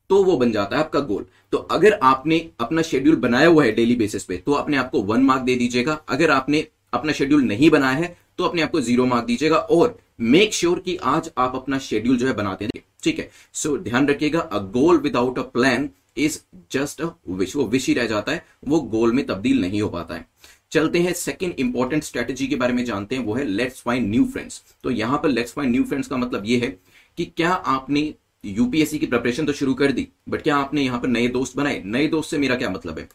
तो 0.09 0.23
वो 0.23 0.35
बन 0.37 0.51
जाता 0.51 0.75
है 0.75 0.83
आपका 0.83 0.99
गोल 0.99 1.25
तो 1.51 1.57
अगर 1.71 1.93
आपने 2.03 2.39
अपना 2.59 2.81
शेड्यूल 2.81 3.15
बनाया 3.17 3.47
हुआ 3.47 3.63
है 3.63 3.71
डेली 3.71 3.95
बेसिस 3.95 4.23
पे 4.23 4.37
तो 4.37 4.51
अपने 4.53 4.77
आपको 4.77 5.01
वन 5.03 5.21
मार्क 5.23 5.41
दे 5.41 5.55
दीजिएगा. 5.55 5.93
अगर 6.09 6.31
आपने 6.31 6.67
अपना 6.93 7.11
शेड्यूल 7.13 7.43
नहीं 7.43 7.69
बनाया 7.69 7.97
है 7.97 8.15
तो 8.37 8.43
अपने 8.43 8.61
आपको 8.61 8.81
ज़ीरो 8.81 9.05
मार्क 9.05 9.25
दीजिएगा. 9.25 9.57
और 9.57 9.97
मेक 10.21 10.53
श्योर 10.53 10.73
sure 10.73 10.85
कि 10.85 10.95
आज 10.97 11.31
आप 11.37 11.55
अपना 11.55 11.79
शेड्यूल 11.79 12.17
जो 12.17 12.27
है 12.27 12.33
बनाते 12.33 12.65
हैं 12.65 12.83
ठीक 13.03 13.19
है? 13.19 13.29
सो 13.53 13.69
so, 13.69 13.83
ध्यान 13.83 14.07
रखिएगा 14.07 14.39
a 14.39 14.59
goal 14.73 14.97
without 14.99 15.39
a 15.39 15.41
plan 15.43 15.89
is 16.17 16.39
just 16.71 17.01
a 17.01 17.09
wish 17.29 17.55
वो 17.55 17.65
विश 17.67 17.87
ही 17.87 17.93
रह 17.93 18.07
जाता 18.07 18.31
है. 18.31 18.45
वो 18.67 18.79
गोल 18.81 19.11
में 19.11 19.25
तब्दील 19.27 19.61
नहीं 19.61 19.81
हो 19.81 19.89
पाता 19.89 20.15
है. 20.15 20.25
चलते 20.71 20.99
हैं 20.99 21.13
सेकंड 21.13 21.59
इंपॉर्टेंट 21.59 22.03
स्ट्रेटेजी 22.03 22.47
के 22.47 22.55
बारे 22.55 22.73
में 22.73 22.83
जानते 22.85 23.15
हैं. 23.15 23.23
वो 23.23 23.33
है 23.33 23.43
लेट्स 23.45 23.81
फाइंड 23.81 24.09
न्यू 24.09 24.25
फ्रेंड्स 24.25 24.61
तो 24.83 24.91
यहाँ 24.91 25.19
पर 25.23 25.29
लेट्स 25.29 25.53
फाइंड 25.53 25.71
न्यू 25.71 25.83
फ्रेंड्स 25.83 26.07
का 26.07 26.17
मतलब 26.17 26.45
ये 26.45 26.57
है 26.57 26.77
कि 27.17 27.25
क्या 27.27 27.49
आपने 27.49 28.13
यूपीएससी 28.43 28.99
की 28.99 29.07
प्रिपरेशन 29.07 29.45
तो 29.45 29.53
शुरू 29.53 29.73
कर 29.73 29.91
दी 29.91 30.07
बट 30.29 30.41
क्या 30.41 30.55
आपने 30.57 30.81
यहाँ 30.81 30.99
पर 31.01 31.07
नए 31.07 31.27
दोस्त 31.29 31.57
बनाए? 31.57 31.81
नए 31.85 32.07
दोस्त 32.07 32.31
से 32.31 32.37
मेरा 32.37 32.55
क्या 32.55 32.69
मतलब 32.69 32.99
है? 32.99 33.09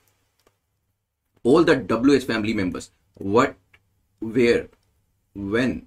All 1.44 1.64
the 1.64 1.70
W 1.90 2.14
H 2.14 2.26
family 2.26 2.54
members 2.54 2.90
what 3.22 3.56
where 4.22 4.68
when 5.36 5.80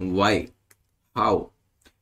why 0.00 0.46
how 1.16 1.44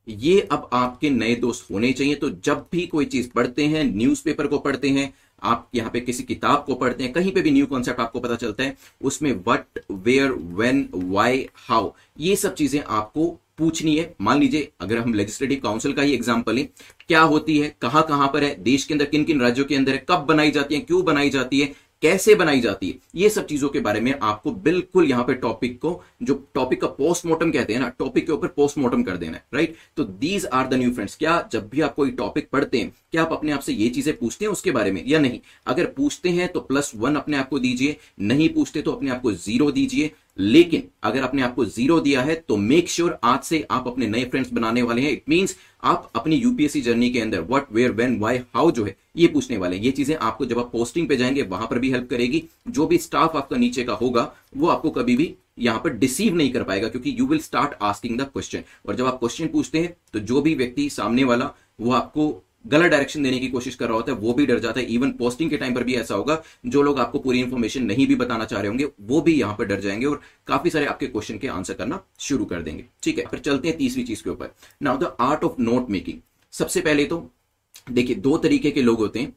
ये 0.08 0.40
अब 0.42 0.68
आपके 0.72 1.10
नए 1.10 1.34
दोस्त 1.36 1.70
होने 1.70 1.92
चाहिए। 1.92 2.14
तो 2.14 2.28
जब 2.30 2.66
भी 2.72 2.86
कोई 2.86 3.04
चीज़ 3.06 3.28
पढ़ते 3.30 3.66
हैं 3.66 3.82
न्यूज़पेपर 3.86 4.46
को 4.46 4.58
पढ़ते 4.58 4.88
हैं, 4.88 5.12
आप 5.42 5.68
यहाँ 5.74 5.90
पे 5.90 6.00
किसी 6.00 6.22
किताब 6.22 6.64
को 6.64 6.74
पढ़ते 6.74 7.04
हैं, 7.04 7.12
कहीं 7.12 7.32
पे 7.32 7.40
भी 7.40 7.50
न्यू 7.50 7.66
कॉन्सेप्ट 7.66 8.00
आपको 8.00 8.20
पता 8.20 8.36
चलता 8.36 8.62
है, 8.62 8.76
उसमें 9.00 9.32
what 9.48 9.80
where 9.90 10.30
when 10.30 10.88
why 10.94 11.46
how 11.56 11.90
ये 12.18 12.36
सब 12.36 12.54
चीज़ें 12.54 12.80
आपको 12.80 13.38
पूछनी 13.58 13.96
है। 13.96 14.14
मान 14.20 14.40
लीजिए, 14.40 14.70
अगर 14.80 14.98
हम 14.98 15.14
लेजिस्लेटिव 15.14 15.60
काउंसिल 15.62 15.92
का 15.92 16.02
ही 16.02 16.14
एग्ज़ाम्पल 16.14 16.54
लें, 16.54 16.68
क्या 17.08 17.20
होती 17.22 17.58
है, 17.58 17.74
कहाँ 17.82 18.06
कहाँ 18.08 18.28
पर 18.28 18.44
है, 18.44 18.54
देश 18.62 18.84
के 18.84 18.94
अंदर 18.94 19.04
किन 19.06 19.24
किन 19.24 19.40
राज्यों 19.40 19.64
के 19.64 19.76
अंदर 19.76 19.92
है, 19.92 20.04
कब 20.08 20.24
बनाई 20.28 20.50
जाती 20.50 20.74
है, 20.74 20.80
क्यों 20.80 21.04
बनाई 21.04 21.30
जाती 21.30 21.60
है, 21.60 21.74
कैसे 22.02 22.34
बनाई 22.34 22.60
जाती 22.60 22.88
है, 22.88 22.98
ये 23.14 23.28
सब 23.28 23.46
चीज़ों 23.46 23.68
के 23.68 23.80
बारे 23.80 24.00
में 24.00 24.12
आपको 24.14 24.50
बिल्कुल 24.58 25.04
यहाँ 25.04 25.24
पे 25.24 25.34
टॉपिक 25.36 25.78
को, 25.78 25.90
जो 26.22 26.34
टॉपिक 26.54 26.80
का 26.80 26.86
पोस्टमार्टम 26.88 27.50
कहते 27.50 27.72
हैं 27.72 27.80
ना 27.80 27.88
टॉपिक 27.98 28.26
के 28.26 28.32
ऊपर 28.32 28.48
पोस्टमार्टम 28.48 29.02
कर 29.02 29.16
देना 29.16 29.36
है 29.36 29.44
राइट 29.54 29.74
तो 29.96 30.04
these 30.04 30.46
are 30.46 30.66
the 30.66 30.74
new 30.74 30.92
friends 30.92 31.16
क्या 31.16 31.48
जब 31.52 31.68
भी 31.68 31.80
आप 31.80 31.94
कोई 31.94 32.10
टॉपिक 32.12 32.48
पढ़ते 32.52 32.78
हैं, 32.78 32.92
क्या 33.12 33.22
आप 33.22 33.32
अपने 33.32 33.52
आप 33.52 33.60
से 33.60 33.72
ये 33.72 33.88
चीज़ें 33.88 34.16
पूछते 34.16 34.44
हैं 34.44 34.52
उसके 34.52 34.70
बारे 34.70 34.90
में, 34.92 35.02
या 35.06 35.18
नहीं? 35.18 35.40
अगर 35.66 35.86
पूछते 35.88 36.28
हैं 36.28 36.48
तो 36.48 36.60
प्लस 36.60 36.92
वन 36.96 37.14
अपने 37.16 37.36
आप 37.36 37.48
को 37.48 37.58
दीजिए, 37.58 37.96
नहीं 38.20 38.48
पूछते 38.50 38.82
तो 38.82 38.92
अपने 38.92 39.10
आप 39.10 39.22
को 39.22 39.32
ज़ीरो 39.32 39.70
दीजिए 39.72 40.10
लेकिन 40.38 40.82
अगर 41.02 41.22
आपने 41.22 41.42
आपको 41.42 41.64
ज़ीरो 41.64 41.98
दिया 42.00 42.22
है 42.22 42.34
तो 42.38 42.56
मेक 42.56 42.88
श्योर 42.88 43.10
sure 43.10 43.20
आज 43.24 43.42
से 43.42 43.66
आप 43.70 43.86
अपने 43.88 44.06
नए 44.06 44.24
फ्रेंड्स 44.24 44.52
बनाने 44.52 44.82
वाले 44.82 45.02
हैं। 45.02 45.10
इट 45.12 45.22
मींस 45.28 45.56
आप 45.84 46.10
अपनी 46.16 46.36
यूपीएससी 46.36 46.80
जर्नी 46.80 47.10
के 47.10 47.20
अंदर 47.20 47.40
what 47.40 47.72
where 47.72 47.92
when 47.92 48.18
why 48.18 48.38
how 48.54 48.70
जो 48.70 48.84
है, 48.84 48.96
ये 49.16 49.26
पूछने 49.28 49.56
वाले 49.56 49.76
हैं। 49.76 49.84
ये 49.84 49.90
चीज़ें 49.90 50.16
आपको 50.16 50.46
जब 50.46 50.58
आप 50.58 50.70
पोस्टिंग 50.72 51.08
पे 51.08 51.16
जाएँगे, 51.16 51.42
वहाँ 51.42 51.66
पर 51.66 51.78
भी 51.78 51.90
हेल्प 51.90 52.08
करेगी। 52.10 52.42
जो 52.68 52.86
भी 52.86 52.98
स्टाफ 52.98 53.36
आपका 53.36 53.56
नीचे 53.56 53.84
का 53.84 53.92
होगा, 53.94 54.32
वो 54.56 54.68
आपको 54.68 54.90
कभी 54.90 55.16
भी 55.16 55.34
यहाँ 55.58 55.80
पर 55.84 55.90
डिसीव 55.92 56.34
नहीं 56.34 56.52
कर 56.52 56.62
पाएगा, 56.62 56.88
क्योंकि 56.88 57.14
you 57.18 57.26
will 57.26 57.38
start 57.40 57.74
asking 57.82 58.18
the 58.18 58.30
question 58.32 58.62
और 58.86 58.96
जब 58.96 59.06
आप 59.06 59.18
क्वेश्चन 59.18 59.48
पूछते 59.48 59.78
हैं 59.78 59.96
तो 60.12 60.18
जो 60.20 60.40
भी 60.42 60.54
व्यक्ति 60.54 60.88
सामने 60.90 61.24
वाला, 61.24 61.50
वो 61.80 61.92
आपको 61.92 62.42
गलत 62.68 62.90
डायरेक्शन 62.90 63.22
देने 63.22 63.38
की 63.38 63.48
कोशिश 63.48 63.74
कर 63.74 63.86
रहा 63.86 63.96
होता 63.96 64.12
है, 64.12 64.18
वो 64.18 64.32
भी 64.32 64.46
डर 64.46 64.58
जाता 64.58 64.80
है। 64.80 64.86
इवन 64.86 65.10
पोस्टिंग 65.12 65.50
के 65.50 65.56
टाइम 65.56 65.74
पर 65.74 65.84
भी 65.84 65.94
ऐसा 65.94 66.14
होगा, 66.14 66.42
जो 66.66 66.82
लोग 66.82 67.00
आपको 67.00 67.18
पूरी 67.18 67.40
इंफॉर्मेशन 67.40 67.82
नहीं 67.82 68.06
भी 68.06 68.14
बताना 68.14 68.44
चाह 68.44 68.60
रहे 68.60 68.68
होंगे, 68.68 68.88
वो 69.00 69.20
भी 69.20 69.34
यहाँ 69.34 69.56
पर 69.56 69.64
डर 69.64 69.80
जाएँगे 69.80 70.06
और 70.06 70.20
काफ़ी 70.46 70.70
सारे 70.70 70.86
आपके 70.86 71.06
क्वेश्चन 71.06 71.38
के 71.38 71.48
आंसर 71.48 71.74
करना 71.74 72.02
शुरू 72.20 72.44
कर 72.44 72.62
देंगे। 72.62 72.84
ठीक 73.02 73.18
है, 73.18 73.24
फिर 73.26 73.40
चलते 73.40 73.68
हैं 73.68 73.76
तीसरी 73.76 74.04
चीज़ 74.04 74.22
के 74.24 74.30
ऊपर। 74.30 74.54
Now 74.82 74.98
the 74.98 75.16
art 75.20 75.44
of 75.44 75.60
note 75.60 75.90
making 75.90 76.20
सबसे 76.52 76.80
पहले 76.80 77.04
तो 77.04 77.30
देखिए, 77.90 78.16
दो 78.16 78.36
तरीके 78.38 78.70
के 78.70 78.82
लोग 78.82 78.98
होते 78.98 79.20
हैं। 79.20 79.36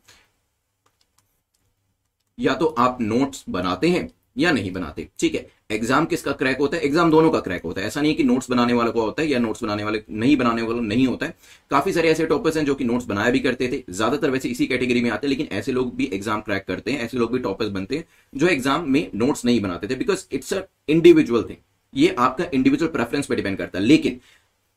या 2.40 2.54
तो 2.54 2.66
आप 2.66 2.98
नोट्स 3.02 3.44
बनाते 3.50 3.90
हैं 3.90 4.10
या 4.36 4.52
नहीं 4.52 4.72
बनाते। 4.72 5.08
ठीक 5.20 5.36
है? 5.36 5.46
एग्ज़ाम 5.72 6.06
किसका 6.06 6.32
क्रैक 6.32 6.58
होता 6.58 6.78
है? 6.78 6.84
एग्ज़ाम 6.84 7.12
दोनों 7.12 7.30
का 7.32 7.40
क्रैक 7.40 7.64
होता 7.64 7.82
है। 7.82 7.88
ऐसा 7.88 8.02
नहीं 8.02 8.16
कि 8.16 8.24
नोट्स 8.24 8.50
बनाने 8.50 8.74
वाले 8.74 8.92
को 8.92 9.02
होता 9.02 9.22
है 9.22 9.28
या 9.30 9.40
नोट्स 9.40 9.64
बनाने 9.64 9.84
वाले, 9.84 10.02
नहीं 10.12 10.36
बनाने 10.38 10.62
वाले 10.62 10.82
नहीं 10.82 11.08
होता 11.08 11.26
है। 11.26 11.36
काफ़ी 11.72 11.94
सारे 11.94 12.10
ऐसे 12.10 12.26
टॉपर्स 12.26 12.58
हैं 12.58 12.66
जो 12.66 12.76
कि 12.76 12.84
नोट्स 12.84 13.06
बनाया 13.06 13.32
भी 13.32 13.40
करते 13.40 13.68
थे। 13.68 13.84
ज़्यादातर 13.90 14.30
वैसे 14.30 14.50
इसी 14.50 14.68
कैटेगरी 14.68 15.02
में 15.02 15.10
आते 15.10 15.28
हैं, 15.28 15.30
लेकिन 15.30 15.58
ऐसे 15.58 15.72
लोग 15.72 15.96
भी 15.96 16.10
एग्ज़ाम 16.14 16.42
क्रैक 16.42 16.66
करते 16.68 16.92
हैं, 16.92 17.00
ऐसे 17.00 17.18
लोग 17.18 17.34
भी 17.34 17.40
टॉपर्स 17.40 17.70
बनते 17.70 17.98
हैं, 17.98 18.06
जो 18.34 18.48
एग्ज़ाम 18.48 18.90
में 18.90 19.10
नोट्स 19.16 19.46
नहीं 19.46 19.62
बनाते 19.62 19.88
थे। 19.88 19.96
Because 19.96 20.26
it's 20.32 20.54
a 20.54 20.62
individual 20.90 21.44
thing 21.44 21.58
ये 21.94 22.16
आपका 22.20 22.46
इंडिविजुअल 22.54 22.92
प्रेफरेंस 22.92 23.26
पर 23.26 23.36
डिपेंड 23.36 23.58
करता 23.58 23.80
है। 23.80 23.86
लेकिन 23.86 24.20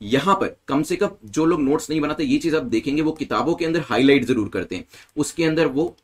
यहाँ 0.00 0.34
पर 0.34 0.56
कम 0.68 0.82
से 0.82 0.96
कम 0.96 1.10
जो 1.26 1.44
लोग 1.46 1.60
नोट्स 1.62 1.90
नहीं 1.90 2.00
बनाते, 2.00 2.24
ये 2.24 2.38
चीज़ 2.38 2.56
आप 2.56 2.62
देखेंगे, 2.64 3.02
वो 3.02 3.12
किताबों 3.14 3.54
के 3.54 3.64
अंदर 3.64 3.84
हाईलाइट 3.88 4.24
ज़रूर 4.24 4.48
करते 4.48 4.76
हैं। 4.76 4.84
उसके 5.16 5.44
अंदर 5.44 5.66
वो 5.68 5.94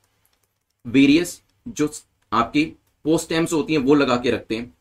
वेरियस 0.85 1.41
जो 1.69 1.91
आपकी 2.32 2.73
पोस्ट 3.05 3.32
होती 3.52 3.73
हैं, 3.73 3.81
वो 3.81 3.94
लगा 3.94 4.17
के 4.17 4.31
रखते 4.31 4.56
हैं। 4.56 4.73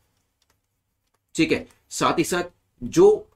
ठीक 1.34 1.52
है? 1.52 1.66
साथ 1.90 2.18
ही 2.18 2.24
साथ 2.24 2.44
जो 2.82 3.26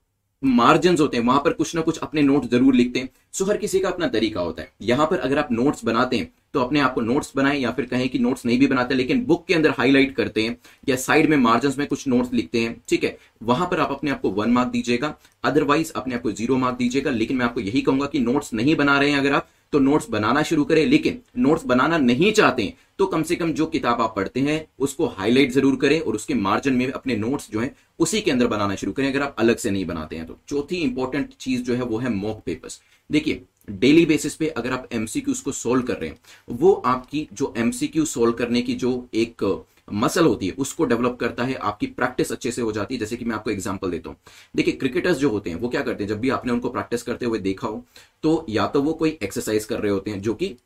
मार्जिन 0.43 0.97
होते 1.01 1.17
हैं, 1.17 1.25
वहाँ 1.25 1.41
पर 1.41 1.53
कुछ 1.53 1.75
ना 1.75 1.81
कुछ 1.83 1.99
अपने 1.99 2.23
नोट 2.23 2.45
ज़रूर 2.45 2.75
लिखते 2.75 2.99
हैं। 2.99 3.09
सो 3.33 3.45
हर 3.45 3.57
किसी 3.57 3.81
का 3.81 3.89
अपना 3.89 4.07
तरीका 4.09 4.41
होता 4.41 4.63
है। 4.63 4.73
यहाँ 4.83 5.07
पर 5.07 5.19
अगर 5.19 5.39
आप 5.39 5.49
नोट्स 5.53 5.85
बनाते 5.85 6.17
हैं 6.17 6.33
तो 6.55 6.61
अपने 6.61 6.81
आप 6.81 6.95
को 6.95 7.01
नोट्स 7.01 7.33
बनाएँ 7.37 7.59
या 7.61 7.71
फिर 7.71 7.87
कहें 7.87 8.09
कि 8.09 8.19
नोट्स 8.19 8.45
नहीं 8.47 8.59
भी 8.59 8.67
बनाते, 8.67 8.95
लेकिन 8.95 9.25
बुक 9.25 9.47
के 9.47 9.55
अंदर 9.55 9.71
हाईलाइट 9.71 10.15
करते 10.17 10.43
हैं 10.43 10.57
या 10.89 10.97
साइड 10.97 11.29
में 11.31 11.37
मार्जिन 11.37 11.73
में 11.79 11.87
कुछ 11.87 12.07
नोट्स 12.09 12.33
लिखते 12.33 12.61
हैं। 12.61 12.77
ठीक 12.89 13.05
है? 13.05 13.17
वहाँ 13.43 13.69
पर 13.71 13.81
आप 13.81 13.91
अपने 13.91 14.11
आप 14.11 14.21
को 14.21 14.31
वन 14.31 14.51
मार्क 14.51 14.69
दीजिएगा। 14.69 15.15
अदरवाइज़ 15.45 15.93
अपने 15.97 16.15
आप 16.15 16.23
को 16.23 16.33
ज़ीरो 16.33 16.57
मार्क 16.57 16.77
दीजिएगा। 16.77 17.11
लेकिन 17.11 17.37
मैं 17.37 17.45
आपको 17.47 17.61
यही 17.61 17.81
कहूँगा 17.81 18.07
कि 18.07 18.21
नोट्स 18.21 18.53
नहीं 18.55 18.77
बना 18.77 18.99
रहे 18.99 19.11
हैं 19.11 19.19
अगर 19.19 19.33
आप 19.33 19.49
तो 19.73 19.79
नोट्स 19.81 20.09
बनाना 20.11 20.43
शुरू 20.43 20.65
करें। 20.65 20.85
लेकिन 20.87 21.21
नोट्स 21.39 21.65
बनाना 21.65 21.99
नहीं 22.01 22.33
चाहते 22.33 22.73
तो 22.99 23.07
कम 23.07 23.23
से 23.23 23.37
कम 23.37 23.53
जो 23.53 23.67
किताब 23.67 24.01
आप 24.01 24.13
पढ़ते 24.17 24.41
हैं, 24.41 24.67
उसको 24.79 25.07
हाईलाइट 25.09 25.53
ज़रूर 25.53 25.77
करें 25.77 26.01
और 26.01 26.15
उसके 26.15 26.35
मार्जिन 26.37 26.75
में 26.75 26.87
अपने 26.89 27.17
नोट्स 27.17 27.51
जो 27.51 27.61
है, 27.61 27.75
उसी 27.99 28.21
के 28.21 28.31
अंदर 28.31 28.47
बनाना 28.47 28.75
शुरू 28.75 28.93
करें। 28.93 29.09
अगर 29.09 29.23
आप 29.23 29.37
अलग 29.39 29.57
से 29.57 29.71
नहीं 29.71 29.85
बनाते 29.87 30.17
हैं 30.17 30.27
तो 30.27 30.39
चौथी 30.49 30.77
इंपॉर्टेंट 30.79 31.35
चीज़ 31.37 31.63
जो 31.63 31.75
है, 31.75 31.83
वो 31.83 31.99
है 31.99 32.11
मॉक 32.11 32.43
पेपर्स 32.47 32.81
देखिए 33.11 33.43
डेली 33.71 34.07
बेसिस 34.07 34.35
पे 34.35 34.49
अगर 34.49 34.73
आप 34.73 34.89
एमसीक्यू 34.93 35.35
को 35.45 35.53
सोल्व 35.53 35.83
कर 35.83 35.95
रहे 35.95 36.09
हैं, 36.11 36.19
वो 36.49 36.73
आपकी 36.87 37.27
जो 37.33 37.53
एमसीक्यू 37.57 38.05
सोल्व 38.07 38.33
करने 38.35 38.63
की 38.63 38.75
जो 38.77 39.07
एक 39.15 39.43
मसल 39.89 40.25
होती 40.25 40.47
है, 40.47 40.53
उसको 40.55 40.85
डेवलप 40.85 41.17
करता 41.21 41.45
है, 41.45 41.55
आपकी 41.55 41.87
प्रैक्टिस 41.89 42.33
अच्छे 42.33 42.51
से 42.51 42.63
हो 42.63 42.73
जाती 42.73 42.95
है, 42.95 42.99
जैसे 43.01 43.17
कि 43.17 43.25
मैं 43.25 43.35
आपको 43.35 43.51
एग्ज़ाम्पल 43.51 43.91
देता 43.91 44.11
हूँ। 44.11 44.17
देखिए 44.57 44.75
क्रिकेटर्स 44.75 45.17
जो 45.19 45.31
होते 45.31 45.51
हैं, 45.51 45.57
वो 45.57 45.69
क्या 45.69 45.83
करते 45.83 46.05
हैं? 46.05 46.09
जब 46.09 46.21
भी 46.21 46.31
आपने 46.31 46.53
उनको 46.53 46.69
प्रैक्टिस 46.71 47.03
करते 47.03 47.27
हुए 47.27 47.39
देखा 47.41 47.69
हो 47.69 47.85
तो 48.23 48.45
या 48.49 48.67
तो 48.67 48.83
वो 48.83 48.93
कोई 48.95 49.19
एक्सरसाइज 49.23 49.65
कर 49.65 49.81
रहे 49.81 49.93
होते 49.93 50.11
हैं, 50.11 50.21
जो 50.21 50.35
कि 50.35 50.57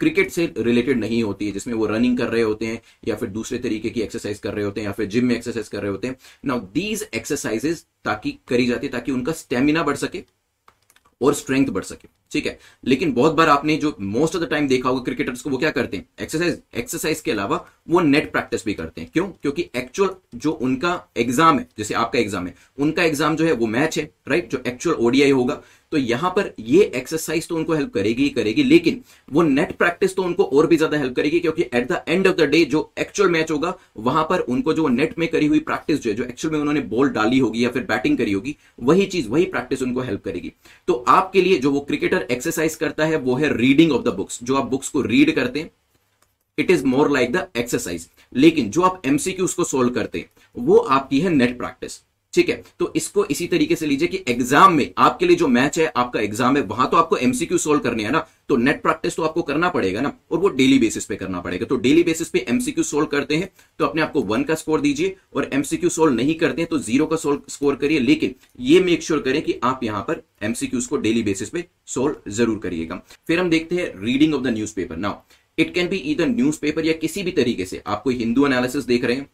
क्रिकेट 0.00 0.30
से 0.30 0.52
रिलेटेड 0.58 0.98
नहीं 0.98 1.22
होती 1.22 1.46
है, 1.46 1.52
जिसमें 1.52 1.74
वो 1.74 1.86
रनिंग 1.86 2.16
कर 2.18 2.28
रहे 2.28 2.42
होते 2.42 2.66
हैं, 2.66 2.80
या 3.08 3.16
फिर 3.16 3.28
दूसरे 3.28 3.58
तरीके 3.58 3.90
की 3.90 4.00
एक्सरसाइज 4.00 4.38
कर 4.38 4.54
रहे 4.54 4.64
होते 4.64 4.80
हैं, 4.80 4.86
या 4.86 4.92
फिर 4.92 5.06
जिम 5.06 5.26
में 5.26 5.34
एक्सरसाइज 5.34 5.68
कर 5.68 5.82
रहे 5.82 5.90
होते 5.90 6.08
हैं। 6.08 6.16
नाउ 6.44 6.60
दीज 6.74 7.08
एक्सरसाइजेस 7.14 7.84
ताकि 8.04 8.38
करी 8.48 8.66
जाती 8.66 8.86
है, 8.86 8.92
ताकि 8.92 9.12
उनका 9.12 9.32
स्टेमिना 9.32 9.82
बढ़ 9.82 9.96
सके 9.96 10.24
और 11.20 11.34
स्ट्रेंथ 11.34 11.66
बढ़ 11.68 11.84
सके। 11.84 12.08
ठीक 12.32 12.46
है? 12.46 12.58
लेकिन 12.84 13.12
बहुत 13.12 13.34
बार 13.34 13.48
आपने 13.48 13.76
जो 13.76 13.94
मोस्ट 14.00 14.36
ऑफ़ 14.36 14.44
द 14.44 14.48
टाइम 14.48 14.68
देखा 14.68 14.88
होगा 14.88 15.02
क्रिकेटर्स 15.04 15.42
को, 15.42 15.50
वो 15.50 15.58
क्या 15.58 15.70
करते 15.70 15.96
हैं? 15.96 16.06
एक्सरसाइज 16.20 16.60
एक्सरसाइज 16.74 17.20
के 17.20 17.30
अलावा 17.30 17.64
वो 17.88 18.00
नेट 18.00 18.30
प्रैक्टिस 18.32 18.64
भी 18.64 18.74
करते 18.74 19.00
हैं। 19.00 19.10
क्यों? 19.12 19.26
क्योंकि 19.42 19.68
एक्चुअल 19.76 20.14
जो 20.34 20.52
उनका 20.52 21.00
एग्ज़ाम 21.16 21.58
है, 21.58 21.66
जैसे 21.78 21.94
आपका 21.94 22.18
एग्ज़ाम 22.18 22.46
है, 22.46 22.54
उनका 22.78 23.02
एग्ज़ाम 23.02 23.36
जो 23.36 23.44
है 23.44 23.52
वो 23.52 23.66
मैच 23.66 23.98
है। 23.98 24.10
राइट 24.30 24.50
जो 24.50 24.62
एक्चुअल 24.66 24.96
ओडीआई 24.96 25.30
होगा 25.32 25.60
तो 25.92 25.98
यहाँ 25.98 26.30
पर 26.30 26.52
ये 26.60 26.82
एक्सरसाइज 26.96 27.46
तो 27.48 27.56
उनको 27.56 27.74
हेल्प 27.74 27.92
करेगी 27.94 28.22
ही 28.22 28.28
करेगी, 28.30 28.62
लेकिन 28.62 29.00
वो 29.28 29.42
नेट 29.42 29.72
प्रैक्टिस 29.74 30.14
तो 30.16 30.22
उनको 30.22 30.44
और 30.44 30.66
भी 30.66 30.76
ज़्यादा 30.76 30.98
हेल्प 30.98 31.14
करेगी, 31.16 31.40
क्योंकि 31.40 31.62
at 31.64 31.88
the 31.88 32.02
end 32.08 32.26
of 32.26 32.34
the 32.36 32.42
day 32.42 32.64
जो 32.66 32.92
एक्चुअल 32.98 33.30
मैच 33.30 33.50
होगा, 33.50 33.74
वहाँ 33.98 34.24
पर 34.24 34.40
उनको 34.40 34.72
जो 34.72 34.88
नेट 34.88 35.18
में 35.18 35.26
करी 35.28 35.46
हुई 35.46 35.58
प्रैक्टिस 35.60 36.00
जो 36.00 36.10
है, 36.10 36.16
जो 36.16 36.24
एक्चुअल 36.24 36.52
में 36.52 36.60
उन्होंने 36.60 36.80
बॉल 36.82 37.08
डाली 37.10 37.38
होगी 37.38 37.64
या 37.64 37.70
फिर 37.70 37.82
बैटिंग 37.84 38.18
करी 38.18 38.32
होगी, 38.32 38.56
वही 38.80 39.06
चीज़, 39.06 39.28
वही 39.28 39.44
प्रैक्टिस 39.46 39.82
उनको 39.82 40.00
हेल्प 40.02 40.24
करेगी। 40.24 40.52
तो 40.88 41.04
आपके 41.08 41.42
लिए 41.42 41.58
जो 41.58 41.70
वो 41.70 41.80
क्रिकेटर 41.82 42.26
एक्सरसाइज 42.30 42.74
करता 42.76 43.04
है, 43.04 43.16
वो 43.18 43.34
है 43.34 43.56
रीडिंग 43.56 43.92
ऑफ़ 43.92 44.02
द 44.02 44.14
बुक्स 44.16 44.38
जो 44.42 44.56
आप 44.56 44.66
बुक्स 44.66 44.88
को 44.88 45.02
रीड 45.02 45.34
करते 45.34 45.60
हैं 45.60 45.70
it 46.58 46.70
is 46.70 46.84
more 46.86 47.10
like 47.10 47.32
the 47.32 47.46
exercise 47.56 48.08
लेकिन 48.32 48.70
जो 48.70 48.82
आप 48.82 49.02
एमसीक्यूज 49.06 49.44
उसको 49.44 49.64
सोल्व 49.64 49.90
करते 49.92 50.18
हैं, 50.18 50.30
वो 50.56 50.76
आपकी 50.76 51.20
है 51.20 51.30
नेट 51.30 51.58
प्रैक्टिस 51.58 52.00
ठीक 52.34 52.48
है? 52.48 52.62
तो 52.78 52.92
इसको 52.96 53.24
इसी 53.26 53.46
तरीके 53.46 53.76
से 53.76 53.86
लीजिए 53.86 54.08
कि 54.08 54.22
एग्ज़ाम 54.28 54.72
में 54.72 54.90
आपके 54.98 55.26
लिए 55.26 55.36
जो 55.36 55.48
मैच 55.48 55.78
है, 55.78 55.86
आपका 55.88 56.20
एग्ज़ाम 56.20 56.56
है, 56.56 56.62
वहाँ 56.64 56.88
तो 56.90 56.96
आपको 56.96 57.16
एमसीक्यू 57.18 57.58
सोल्व 57.58 57.80
करने 57.80 58.04
है 58.04 58.10
ना? 58.10 58.26
तो 58.48 58.56
नेट 58.56 58.82
प्रैक्टिस 58.82 59.16
तो 59.16 59.22
आपको 59.22 59.42
करना 59.42 59.68
पड़ेगा 59.68 60.00
ना? 60.00 60.12
और 60.30 60.38
वो 60.38 60.48
डेली 60.50 60.78
बेसिस 60.78 61.04
पे 61.04 61.16
करना 61.16 61.40
पड़ेगा। 61.40 61.66
तो 61.66 61.76
डेली 61.78 62.02
बेसिस 62.02 62.28
पे 62.28 62.44
एमसीक्यू 62.48 62.84
सोल्व 62.84 63.06
करते 63.08 63.36
हैं 63.36 63.50
तो 63.78 63.86
अपने 63.86 64.02
आपको 64.02 64.22
वन 64.22 64.44
का 64.44 64.54
स्कोर 64.54 64.80
दीजिए 64.80 65.16
और 65.36 65.50
एमसीक्यू 65.52 65.90
सोल्व 65.90 66.14
नहीं 66.14 66.34
करते 66.36 66.62
हैं 66.62 66.68
तो 66.70 66.78
ज़ीरो 66.80 67.06
का 67.06 67.16
सोल्व 67.16 67.40
स्कोर 67.48 67.76
करिए। 67.76 68.00
लेकिन 68.00 68.34
ये 68.60 68.80
मेक 68.80 69.02
श्योर 69.02 69.20
करें 69.20 69.40
कि 69.42 69.58
आप 69.64 69.84
यहाँ 69.84 70.02
पर 70.02 70.22
एमसीक्यूज 70.42 70.86
को 70.86 70.96
डेली 70.98 71.22
बेसिस 71.22 71.48
पे 71.48 71.64
सोल्व 71.88 72.30
ज़रूर 72.30 72.58
करिएगा। 72.58 73.02
फिर 73.26 73.40
हम 73.40 73.50
देखते 73.50 73.76
हैं 73.76 73.92
reading 74.04 74.34
of 74.34 74.42
the 74.42 74.48
news 74.48 74.74
now 74.92 75.14
it 75.58 75.72
can 75.74 75.88
be 75.88 75.96
either 76.06 76.28
news 76.28 76.66
या 76.78 76.92
किसी 76.94 77.22
भी 77.22 77.30
तरीके 77.32 77.64
से। 77.64 77.82
आप 77.86 78.02
कोई 78.02 78.14
हिंदू 78.16 78.46
एनालिसिस 78.46 78.84
देख 78.84 79.04
रहे 79.04 79.16
हैं 79.16 79.28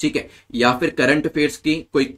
ठीक 0.00 0.16
है? 0.16 0.28
या 0.54 0.76
फिर 0.78 0.90
करंट 0.90 1.26
अफेयर्स 1.26 1.56
की 1.56 1.74
कोई 1.92 2.14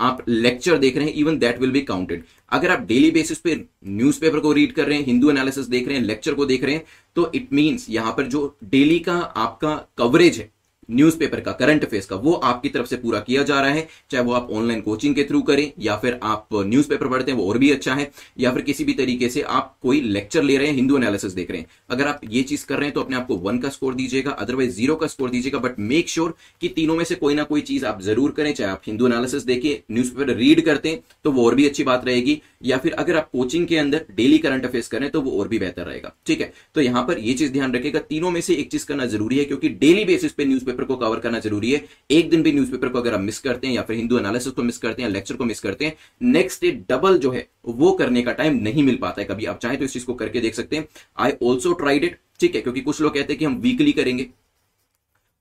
आप 0.00 0.24
लेक्चर 0.28 0.78
देख 0.78 0.96
रहे 0.96 1.06
हैं 1.06 1.14
even 1.14 1.38
that 1.38 1.60
will 1.60 1.70
be 1.70 1.80
counted 1.82 2.24
अगर 2.52 2.70
आप 2.70 2.80
डेली 2.86 3.10
बेसिस 3.10 3.38
पे 3.38 3.54
न्यूज़पेपर 3.84 4.40
को 4.40 4.52
रीड 4.52 4.72
कर 4.72 4.86
रहे 4.86 4.98
हैं 4.98 5.04
हिंदू 5.04 5.30
एनालिसिस 5.30 5.66
देख 5.66 5.86
रहे 5.88 5.96
हैं 5.96 6.04
लेक्चर 6.04 6.34
को 6.34 6.46
देख 6.46 6.64
रहे 6.64 6.74
हैं 6.74 6.84
तो 7.16 7.30
इट 7.34 7.52
मींस 7.52 7.86
यहाँ 7.90 8.12
पर 8.12 8.26
जो 8.26 8.56
डेली 8.64 8.98
का 8.98 9.14
आपका 9.36 9.74
कवरेज 9.98 10.38
है 10.38 10.50
न्यूज़पेपर 10.88 11.40
का 11.40 11.52
करंट 11.54 11.84
अफेयर्स 11.84 12.06
का, 12.06 12.16
वो 12.16 12.32
आपकी 12.32 12.68
तरफ़ 12.68 12.86
से 12.86 12.96
पूरा 12.96 13.20
किया 13.20 13.42
जा 13.42 13.60
रहा 13.60 13.70
है। 13.70 13.86
चाहे 14.10 14.24
वो 14.24 14.32
आप 14.32 14.50
ऑनलाइन 14.52 14.80
कोचिंग 14.80 15.14
के 15.14 15.24
थ्रू 15.24 15.40
करें, 15.42 15.70
या 15.80 15.96
फिर 15.96 16.18
आप 16.22 16.48
न्यूज़पेपर 16.54 17.08
पढ़ते 17.08 17.30
हैं, 17.30 17.38
वो 17.38 17.48
और 17.48 17.58
भी 17.58 17.70
अच्छा 17.70 17.94
है। 17.94 18.10
या 18.38 18.52
फिर 18.52 18.62
किसी 18.62 18.84
भी 18.84 18.92
तरीके 18.94 19.28
से 19.28 19.42
आप 19.42 19.76
कोई 19.82 20.00
लेक्चर 20.02 20.42
ले 20.42 20.56
रहे 20.56 20.66
हैं 20.66 20.74
हिंदू 20.74 20.96
एनालिसिस 20.96 21.32
देख 21.32 21.50
रहे 21.50 21.60
हैं। 21.60 21.66
अगर 21.90 22.06
आप 22.06 22.20
ये 22.26 22.42
चीज़ 22.44 22.66
कर 22.66 22.76
रहे 22.76 22.84
हैं 22.84 22.94
तो 22.94 23.00
अपने 23.00 23.16
आपको 23.16 23.36
वन 23.38 23.58
का 23.58 23.68
स्कोर 23.68 23.94
दीजिएगा 23.94 24.30
अदरवाइज़ 24.32 24.74
ज़ीरो 24.74 24.96
का 24.96 25.06
स्कोर 25.06 25.30
दीजिएगा 25.30 25.58
बट 25.58 25.78
मेक 25.80 26.08
श्योर 26.08 26.34
कि 26.62 26.68
तीनों 26.70 26.96
में 26.96 27.04
से 27.04 27.14
कोई 27.14 27.34
ना 27.34 27.42
कोई 27.44 27.60
चीज़ 27.62 27.86
आप 27.86 28.00
ज़रूर 28.02 28.30
करें। 28.30 28.52
चाहे 28.54 28.70
आप 28.70 28.82
हिंदू 28.86 29.06
एनालिसिस 29.06 29.44
देखिए 29.44 29.82
न्यूज़पेपर 29.92 30.34
रीड 30.34 30.64
करते 30.64 30.88
हैं 30.88 31.02
तो 31.24 31.32
वो 31.32 31.46
और 31.46 31.54
भी 31.54 31.66
अच्छी 31.68 31.84
बात 31.84 32.04
रहेगी। 32.06 32.40
या 32.64 32.76
फिर 32.78 32.92
अगर 32.94 33.16
आप 33.16 33.28
कोचिंग 33.32 33.66
के 33.66 33.76
अंदर 33.76 34.04
डेली 34.16 34.38
करंट 34.38 34.64
अफेयर्स 34.64 34.88
करें 34.88 35.08
तो 35.10 35.20
वो 35.20 35.38
और 35.40 35.48
भी 35.48 35.58
बेहतर 35.58 35.86
रहेगा। 35.86 36.12
ठीक 36.26 36.40
है? 36.40 36.52
तो 36.74 36.80
यहाँ 36.80 37.02
पर 37.06 37.18
यह 37.18 37.34
चीज़ 37.36 37.52
ध्यान 37.52 37.72
रखेगा 37.74 38.00
तीनों 38.00 38.30
में 38.30 38.40
से 38.40 38.54
एक 38.54 38.70
चीज़ 38.70 38.86
करना 38.86 39.06
ज़रूरी 39.06 39.38
है, 39.38 39.44
क्योंकि 39.44 39.68
डेली 39.70 40.04
बेसिस 40.04 40.32
पे 40.32 40.44
न्यूज़पेपर 40.44 40.75
को 40.84 40.96
कवर 40.96 41.20
करना 41.20 41.38
ज़रूरी 41.38 41.72
है। 41.72 41.84
एक 42.10 42.30
दिन 42.30 42.42
भी 42.42 42.52
न्यूज़पेपर 42.52 42.88
को 42.88 42.98
अगर 42.98 43.14
हम 43.14 43.22
मिस 43.22 43.38
करते 43.38 43.66
हैं 43.66 43.74
या 43.74 43.82
फिर 43.82 43.96
हिंदू 43.96 44.18
एनालिसिस 44.18 44.52
को 44.52 44.62
मिस 44.62 44.78
करते 44.78 45.02
हैं 45.02 45.08
लेक्चर 45.10 45.36
को 45.36 45.44
मिस 45.44 45.60
करते 45.60 45.84
हैं 45.84 45.94
नेक्स्ट 46.22 46.62
डे 46.62 46.70
डबल 46.90 47.18
जो 47.18 47.30
है, 47.30 47.46
वो 47.66 47.92
करने 47.92 48.22
का 48.22 48.32
टाइम 48.32 48.56
नहीं 48.58 48.82
मिल 48.82 48.96
पाता 48.96 49.20
है। 49.22 49.26
कभी 49.28 49.46
आप 49.46 49.58
चाहें 49.58 49.78
तो 49.78 49.84
इस 49.84 49.92
चीज़ 49.92 50.06
को 50.06 50.14
करके 50.14 50.40
देख 50.40 50.54
सकते 50.54 50.76
हैं। 50.76 50.88
आई 51.18 51.32
ऑल्सो 51.42 51.72
ट्राइड 51.74 52.04
इट 52.04 52.18
ठीक 52.40 52.54
है, 52.54 52.60
क्योंकि 52.60 52.80
कुछ 52.80 53.00
लोग 53.00 53.14
कहते 53.14 53.32
हैं 53.32 53.38
कि 53.38 53.44
हम 53.44 53.56
वीकली 53.58 53.92
करेंगे। 53.92 54.24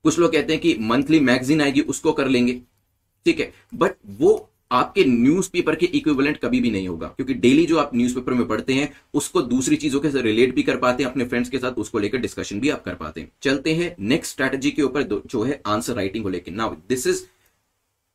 कुछ 0.06 0.20
लोग 0.20 0.32
कहते 0.32 0.54
हैं 0.54 0.62
कि 0.62 0.76
मंथली 0.82 1.20
मैगजीन 1.22 1.62
आएगी, 1.62 1.82
उसको 1.82 2.12
कर 2.14 2.28
लेंगे, 2.28 2.54
ठीक 3.26 3.40
है। 3.40 3.52
बट 3.74 3.96
वो 4.20 4.50
आपके 4.72 5.04
न्यूज़पेपर 5.06 5.76
के 5.76 5.86
इक्विवेलेंट 5.88 6.38
कभी 6.38 6.60
भी 6.62 6.72
नहीं 6.72 6.88
होगा, 6.88 7.08
क्योंकि 7.08 7.34
डेली 7.36 7.66
जो 7.66 7.78
आप 7.78 7.92
न्यूज़पेपर 7.96 8.34
में 8.34 8.48
पढ़ते 8.48 8.74
हैं, 8.74 8.92
उसको 9.14 9.42
दूसरी 9.44 9.76
चीज़ों 9.76 10.00
के 10.00 10.10
साथ 10.12 10.22
रिलेट 10.22 10.56
भी 10.56 10.64
कर 10.64 10.78
पाते 10.78 11.04
हैं, 11.04 11.10
अपने 11.12 11.26
फ्रेंड्स 11.26 11.50
के 11.50 11.58
साथ 11.58 11.80
उसको 11.80 12.00
लेकर 12.00 12.18
डिस्कशन 12.20 12.60
भी 12.60 12.70
आप 12.70 12.84
कर 12.84 12.96
पाते 12.96 13.22
हैं। 13.22 13.32
चलते 13.42 13.74
हैं 13.74 13.96
नेक्स्ट 14.02 14.32
स्ट्रेटेजी 14.32 14.72
के 14.72 14.82
ऊपर 14.82 15.04
जो 15.04 15.44
है 15.44 15.62
आंसर 15.68 15.96
राइटिंग 15.96 16.24
को 16.24 16.30
लेकर। 16.30 16.52
Now 16.54 16.76
this 16.90 17.08
is 17.08 17.24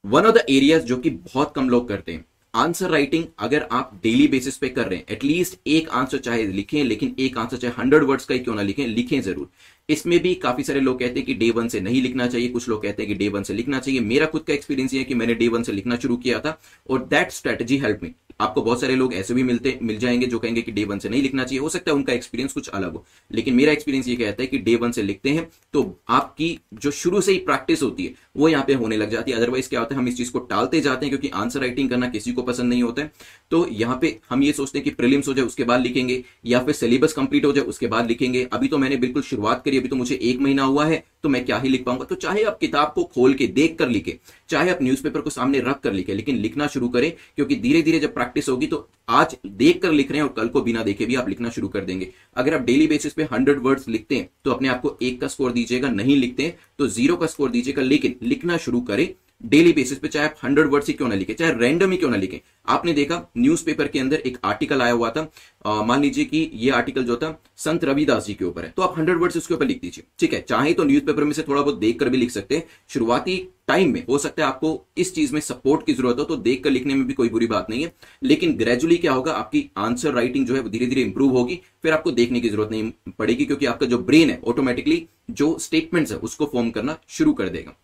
one 0.04 0.26
of 0.26 0.34
the 0.34 0.44
areas 0.50 0.82
जो 0.84 0.96
कि 0.96 1.10
बहुत 1.10 1.52
कम 1.56 1.68
लोग 1.68 1.88
करते 1.88 2.12
हैं। 2.12 2.24
आंसर 2.54 2.90
राइटिंग 2.90 3.24
अगर 3.38 3.66
आप 3.72 3.90
डेली 4.02 4.26
बेसिस 4.28 4.56
पे 4.56 4.68
कर 4.68 4.86
रहे 4.86 4.98
हैं 4.98 5.04
एटलीस्ट 5.10 5.58
एक 5.68 5.88
आंसर 5.90 6.18
चाहे 6.18 6.46
लिखें, 6.46 6.82
लेकिन 6.84 7.14
एक 7.18 7.36
आंसर 7.38 7.56
चाहे 7.56 7.74
हंड्रेड 7.74 8.02
वर्ड्स 8.02 8.24
का 8.24 8.34
ही 8.34 8.40
क्यों 8.40 8.54
ना 8.54 8.62
लिखें 8.62 8.86
लिखें 8.86 9.20
ज़रूर। 9.20 9.48
इसमें 9.90 10.18
भी 10.22 10.34
काफ़ी 10.36 10.64
सारे 10.64 10.80
लोग 10.80 10.98
कहते 10.98 11.20
हैं 11.20 11.26
कि 11.26 11.34
डे 11.34 11.50
वन 11.50 11.68
से 11.68 11.80
नहीं 11.80 12.02
लिखना 12.02 12.26
चाहिए। 12.26 12.48
कुछ 12.48 12.68
लोग 12.68 12.82
कहते 12.82 13.02
हैं 13.02 13.08
कि 13.08 13.18
डे 13.18 13.28
वन 13.28 13.42
से 13.42 13.54
लिखना 13.54 13.78
चाहिए। 13.78 14.00
मेरा 14.02 14.26
खुद 14.26 14.42
का 14.42 14.54
एक्सपीरियंस 14.54 14.94
है 14.94 15.04
कि 15.04 15.14
मैंने 15.14 15.34
डे 15.34 15.48
वन 15.48 15.62
से 15.62 15.72
लिखना 15.72 15.96
शुरू 15.96 16.16
किया 16.16 16.38
था 16.40 16.58
और 16.90 17.06
दैट 17.06 17.30
स्ट्रेटेजी 17.32 17.78
हेल्प 17.78 18.00
मी 18.02 18.14
आपको 18.40 18.62
बहुत 18.62 18.80
सारे 18.80 18.94
लोग 18.96 19.14
ऐसे 19.14 19.34
भी 19.34 19.42
मिलते, 19.42 19.78
मिल 19.82 19.98
जाएँगे 19.98 20.26
जो 20.26 20.38
कहेंगे 20.38 20.60
कि 20.62 20.72
डे 20.72 20.84
वन 20.84 20.98
से 20.98 21.08
नहीं 21.08 21.22
लिखना 21.22 21.44
चाहिए। 21.44 21.60
हो 21.60 21.68
सकता 21.68 21.90
है 21.90 21.96
उनका 21.96 22.12
एक्सपीरियंस 22.12 22.52
कुछ 22.52 22.68
अलग 22.68 22.92
हो, 22.92 23.04
लेकिन 23.30 23.54
मेरा 23.54 23.72
एक्सपीरियंस 23.72 24.08
ये 24.08 24.14
कहता 24.16 24.42
है 24.42 24.46
कि 24.46 24.58
डे 24.58 24.76
वन 24.76 24.92
से 24.92 25.02
लिखते 25.02 25.30
हैं 25.30 25.46
तो 25.74 25.82
आपकी 26.08 26.58
जो 26.74 26.90
शुरू 26.92 27.20
से 27.20 27.32
ही 27.32 27.38
प्रैक्टिस 27.40 27.82
होती 27.82 28.04
है, 28.04 28.14
वो 28.36 28.48
यहाँ 28.48 28.64
पे 28.64 28.74
होने 28.74 28.96
लग 28.96 29.10
जाती 29.10 29.30
है। 29.30 29.36
अदरवाइज़ 29.36 29.68
क्या 29.68 29.80
होता 29.80 29.94
है, 29.94 30.00
हम 30.00 30.08
इस 30.08 30.16
चीज़ 30.16 30.30
को 30.32 30.38
टालते 30.50 30.80
जाते 30.80 31.06
हैं 31.06 31.10
क्योंकि 31.10 31.28
आंसर 31.34 31.60
राइटिंग 31.60 31.90
करना 31.90 32.08
किसी 32.08 32.32
को 32.32 32.42
पसंद 32.42 32.68
नहीं 32.68 32.82
होता 32.82 33.02
है। 33.02 33.12
तो 33.50 33.66
यहाँ 33.72 33.98
पे 34.02 34.18
हम 34.30 34.42
ये 34.42 34.52
सोचते 34.52 34.78
हैं 34.78 34.84
कि 34.84 34.90
प्रिलिम्स 34.92 35.28
हो 35.28 35.34
जाए, 35.34 35.44
उसके 35.46 35.64
बाद 35.64 35.80
लिखेंगे, 35.80 36.22
या 36.46 36.60
फिर 36.60 36.74
सिलेबस 36.74 37.12
कंप्लीट 37.12 37.44
हो 37.44 37.52
जाए, 37.52 37.64
उसके 37.64 37.86
बाद 37.86 38.08
लिखेंगे। 38.08 38.48
अभी 38.52 38.68
तो 38.68 38.78
मैंने 38.78 38.96
बिल्कुल 38.98 39.22
शुरुआत 39.22 39.64
करी 39.64 39.79
अभी 39.80 39.88
तो 39.88 39.96
मुझे 39.96 40.18
एक 40.22 40.40
महीना 40.40 40.62
हुआ 40.64 40.84
है 40.86 41.02
तो 41.22 41.28
मैं 41.28 41.44
क्या 41.44 41.58
ही 41.58 41.68
लिख 41.68 41.84
पाऊँगा? 41.84 42.04
तो 42.04 42.14
चाहे 42.16 42.42
आप 42.44 42.58
किताब 42.58 42.92
को 42.94 43.04
खोल 43.06 43.34
के 43.34 43.46
देख 43.48 43.76
कर 43.78 43.88
लिखे, 43.88 44.18
चाहे 44.48 44.70
आप 44.70 44.78
न्यूज़पेपर 44.82 45.20
को 45.20 45.30
सामने 45.30 45.60
रख 45.60 45.80
कर 45.80 45.92
लिखे, 45.92 46.14
लेकिन 46.14 46.36
लिखना 46.36 46.66
शुरू 46.68 46.88
करें, 46.88 47.12
क्योंकि 47.36 47.56
धीरे 47.56 47.82
धीरे 47.82 47.98
जब 48.00 48.14
प्रैक्टिस 48.14 48.48
होगी 48.48 48.66
तो 48.66 48.88
आज 49.10 49.36
देख 49.46 49.80
कर 49.82 49.92
लिख 49.92 50.10
रहे 50.10 50.20
हैं 50.20 50.26
और 50.26 50.32
कल 50.32 50.48
को 50.48 50.60
बिना 50.62 50.82
देखे 50.82 51.06
भी 51.06 51.14
आप 51.14 51.28
लिखना 51.28 51.50
शुरू 51.50 51.68
कर 51.68 51.84
देंगे। 51.84 52.12
अगर 52.36 52.54
आप 52.54 52.60
डेली 52.62 52.86
बेसिस 52.86 53.12
पे 53.12 53.22
हंड्रेड 53.32 53.58
वर्ड्स 53.62 53.88
लिखते 53.88 54.16
हैं 54.16 54.28
तो 54.44 54.50
अपने 54.50 54.68
आपको 54.68 54.96
एक 55.02 55.20
का 55.20 55.28
स्कोर 55.28 55.52
दीजिएगा, 55.52 55.88
नहीं 55.90 56.16
लिखते 56.16 56.54
तो 56.78 56.86
ज़ीरो 56.88 57.16
का 57.16 57.26
स्कोर 57.26 57.50
दीजिएगा, 57.50 57.82
लेकिन 57.82 58.16
लिखना 58.22 58.56
शुरू 58.58 58.80
करें। 58.82 59.08
डेली 59.40 59.72
बेसिस 59.72 59.98
पे 59.98 60.08
चाहे 60.08 60.26
आप 60.26 60.36
हंड्रेड 60.44 60.66
वर्ड 60.66 60.84
ही 60.88 60.92
क्यों 60.92 61.08
ना 61.08 61.14
लिखे, 61.14 61.34
चाहे 61.34 61.52
रैंडम 61.52 61.90
ही 61.90 61.96
क्यों 61.96 62.10
ना 62.10 62.16
लिखे। 62.16 62.40
आपने 62.68 62.92
देखा 62.92 63.22
न्यूज़पेपर 63.38 63.88
के 63.88 63.98
अंदर 63.98 64.16
एक 64.16 64.38
आर्टिकल 64.44 64.82
आया 64.82 64.92
हुआ 64.92 65.10
था। 65.10 65.84
मान 65.84 66.02
लीजिए 66.02 66.24
कि 66.24 66.50
ये 66.54 66.70
आर्टिकल 66.70 67.04
जो 67.04 67.16
था, 67.16 67.40
संत 67.56 67.84
रविदास 67.84 68.26
जी 68.26 68.34
के 68.34 68.44
ऊपर 68.44 68.64
है। 68.64 68.72
तो 68.76 68.82
आप 68.82 68.98
हंड्रेड 68.98 69.18
वर्ड्स 69.18 69.36
उसके 69.36 69.54
ऊपर 69.54 69.66
लिख 69.66 69.80
दीजिए। 69.80 70.04
ठीक 70.18 70.32
है? 70.32 70.40
चाहे 70.40 70.72
तो 70.72 70.84
न्यूज़पेपर 70.84 71.24
में 71.24 71.32
से 71.32 71.42
थोड़ा 71.42 71.62
बहुत 71.62 71.78
देख 71.78 71.98
कर 72.00 72.08
भी 72.08 72.16
लिख 72.16 72.30
सकते 72.30 72.56
हैं। 72.56 72.64
शुरुआती 72.88 73.36
टाइम 73.68 73.92
में 73.92 74.04
हो 74.06 74.18
सकता 74.18 74.42
है 74.42 74.48
आपको 74.48 74.80
इस 74.98 75.14
चीज़ 75.14 75.32
में 75.34 75.40
सपोर्ट 75.40 75.84
की 75.86 75.94
ज़रूरत 75.94 76.18
हो 76.18 76.24
तो 76.24 76.36
देख 76.38 76.62
कर 76.64 76.70
लिखने 76.70 76.94
में 76.94 77.06
भी 77.06 77.12
कोई 77.12 77.28
बुरी 77.28 77.46
बात 77.46 77.66
नहीं 77.70 77.82
है। 77.82 77.92
लेकिन 78.22 78.56
ग्रेजुअली 78.56 78.96
क्या 78.96 79.12
होगा, 79.12 79.32
आपकी 79.32 79.70
आंसर 79.76 80.12
राइटिंग 80.12 80.46
जो 80.46 80.54
है 80.54 80.68
धीरे 80.70 80.86
धीरे 80.86 81.02
इंप्रूव 81.02 81.32
होगी। 81.32 81.60
फिर 81.82 81.92
आपको 81.92 82.10
देखने 82.12 82.40
की 82.40 82.48
ज़रूरत 82.48 82.70
नहीं 82.70 82.90
पड़ेगी, 83.18 83.44
क्योंकि 83.44 83.66
आपका 83.66 83.86
जो 83.86 83.98
ब्रेन 84.00 84.30
है 84.30 84.40
ऑटोमेटिकली 84.44 85.06
जो 85.30 85.56
स्टेटमेंट्स 85.58 86.12
है, 86.12 86.18
उसको 86.18 86.50
फॉर्म 86.52 86.70
करना 86.70 86.98
शुरू 87.08 87.32
कर 87.32 87.48
देगा। 87.48 87.76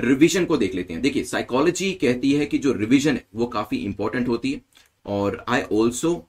रिवीजन 0.00 0.44
को 0.44 0.56
देख 0.56 0.74
लेते 0.74 0.92
हैं। 0.92 1.02
देखिए 1.02 1.24
साइकोलॉजी 1.24 1.92
कहती 1.92 2.32
है 2.32 2.46
कि 2.46 2.58
जो 2.58 2.72
रिविजन 2.72 3.14
है, 3.14 3.24
वो 3.34 3.46
काफ़ी 3.46 3.76
इंपॉर्टेंट 3.76 4.28
होती 4.28 4.52
है। 4.52 4.60
और 5.06 5.44
I 5.48 5.62
also 5.72 6.24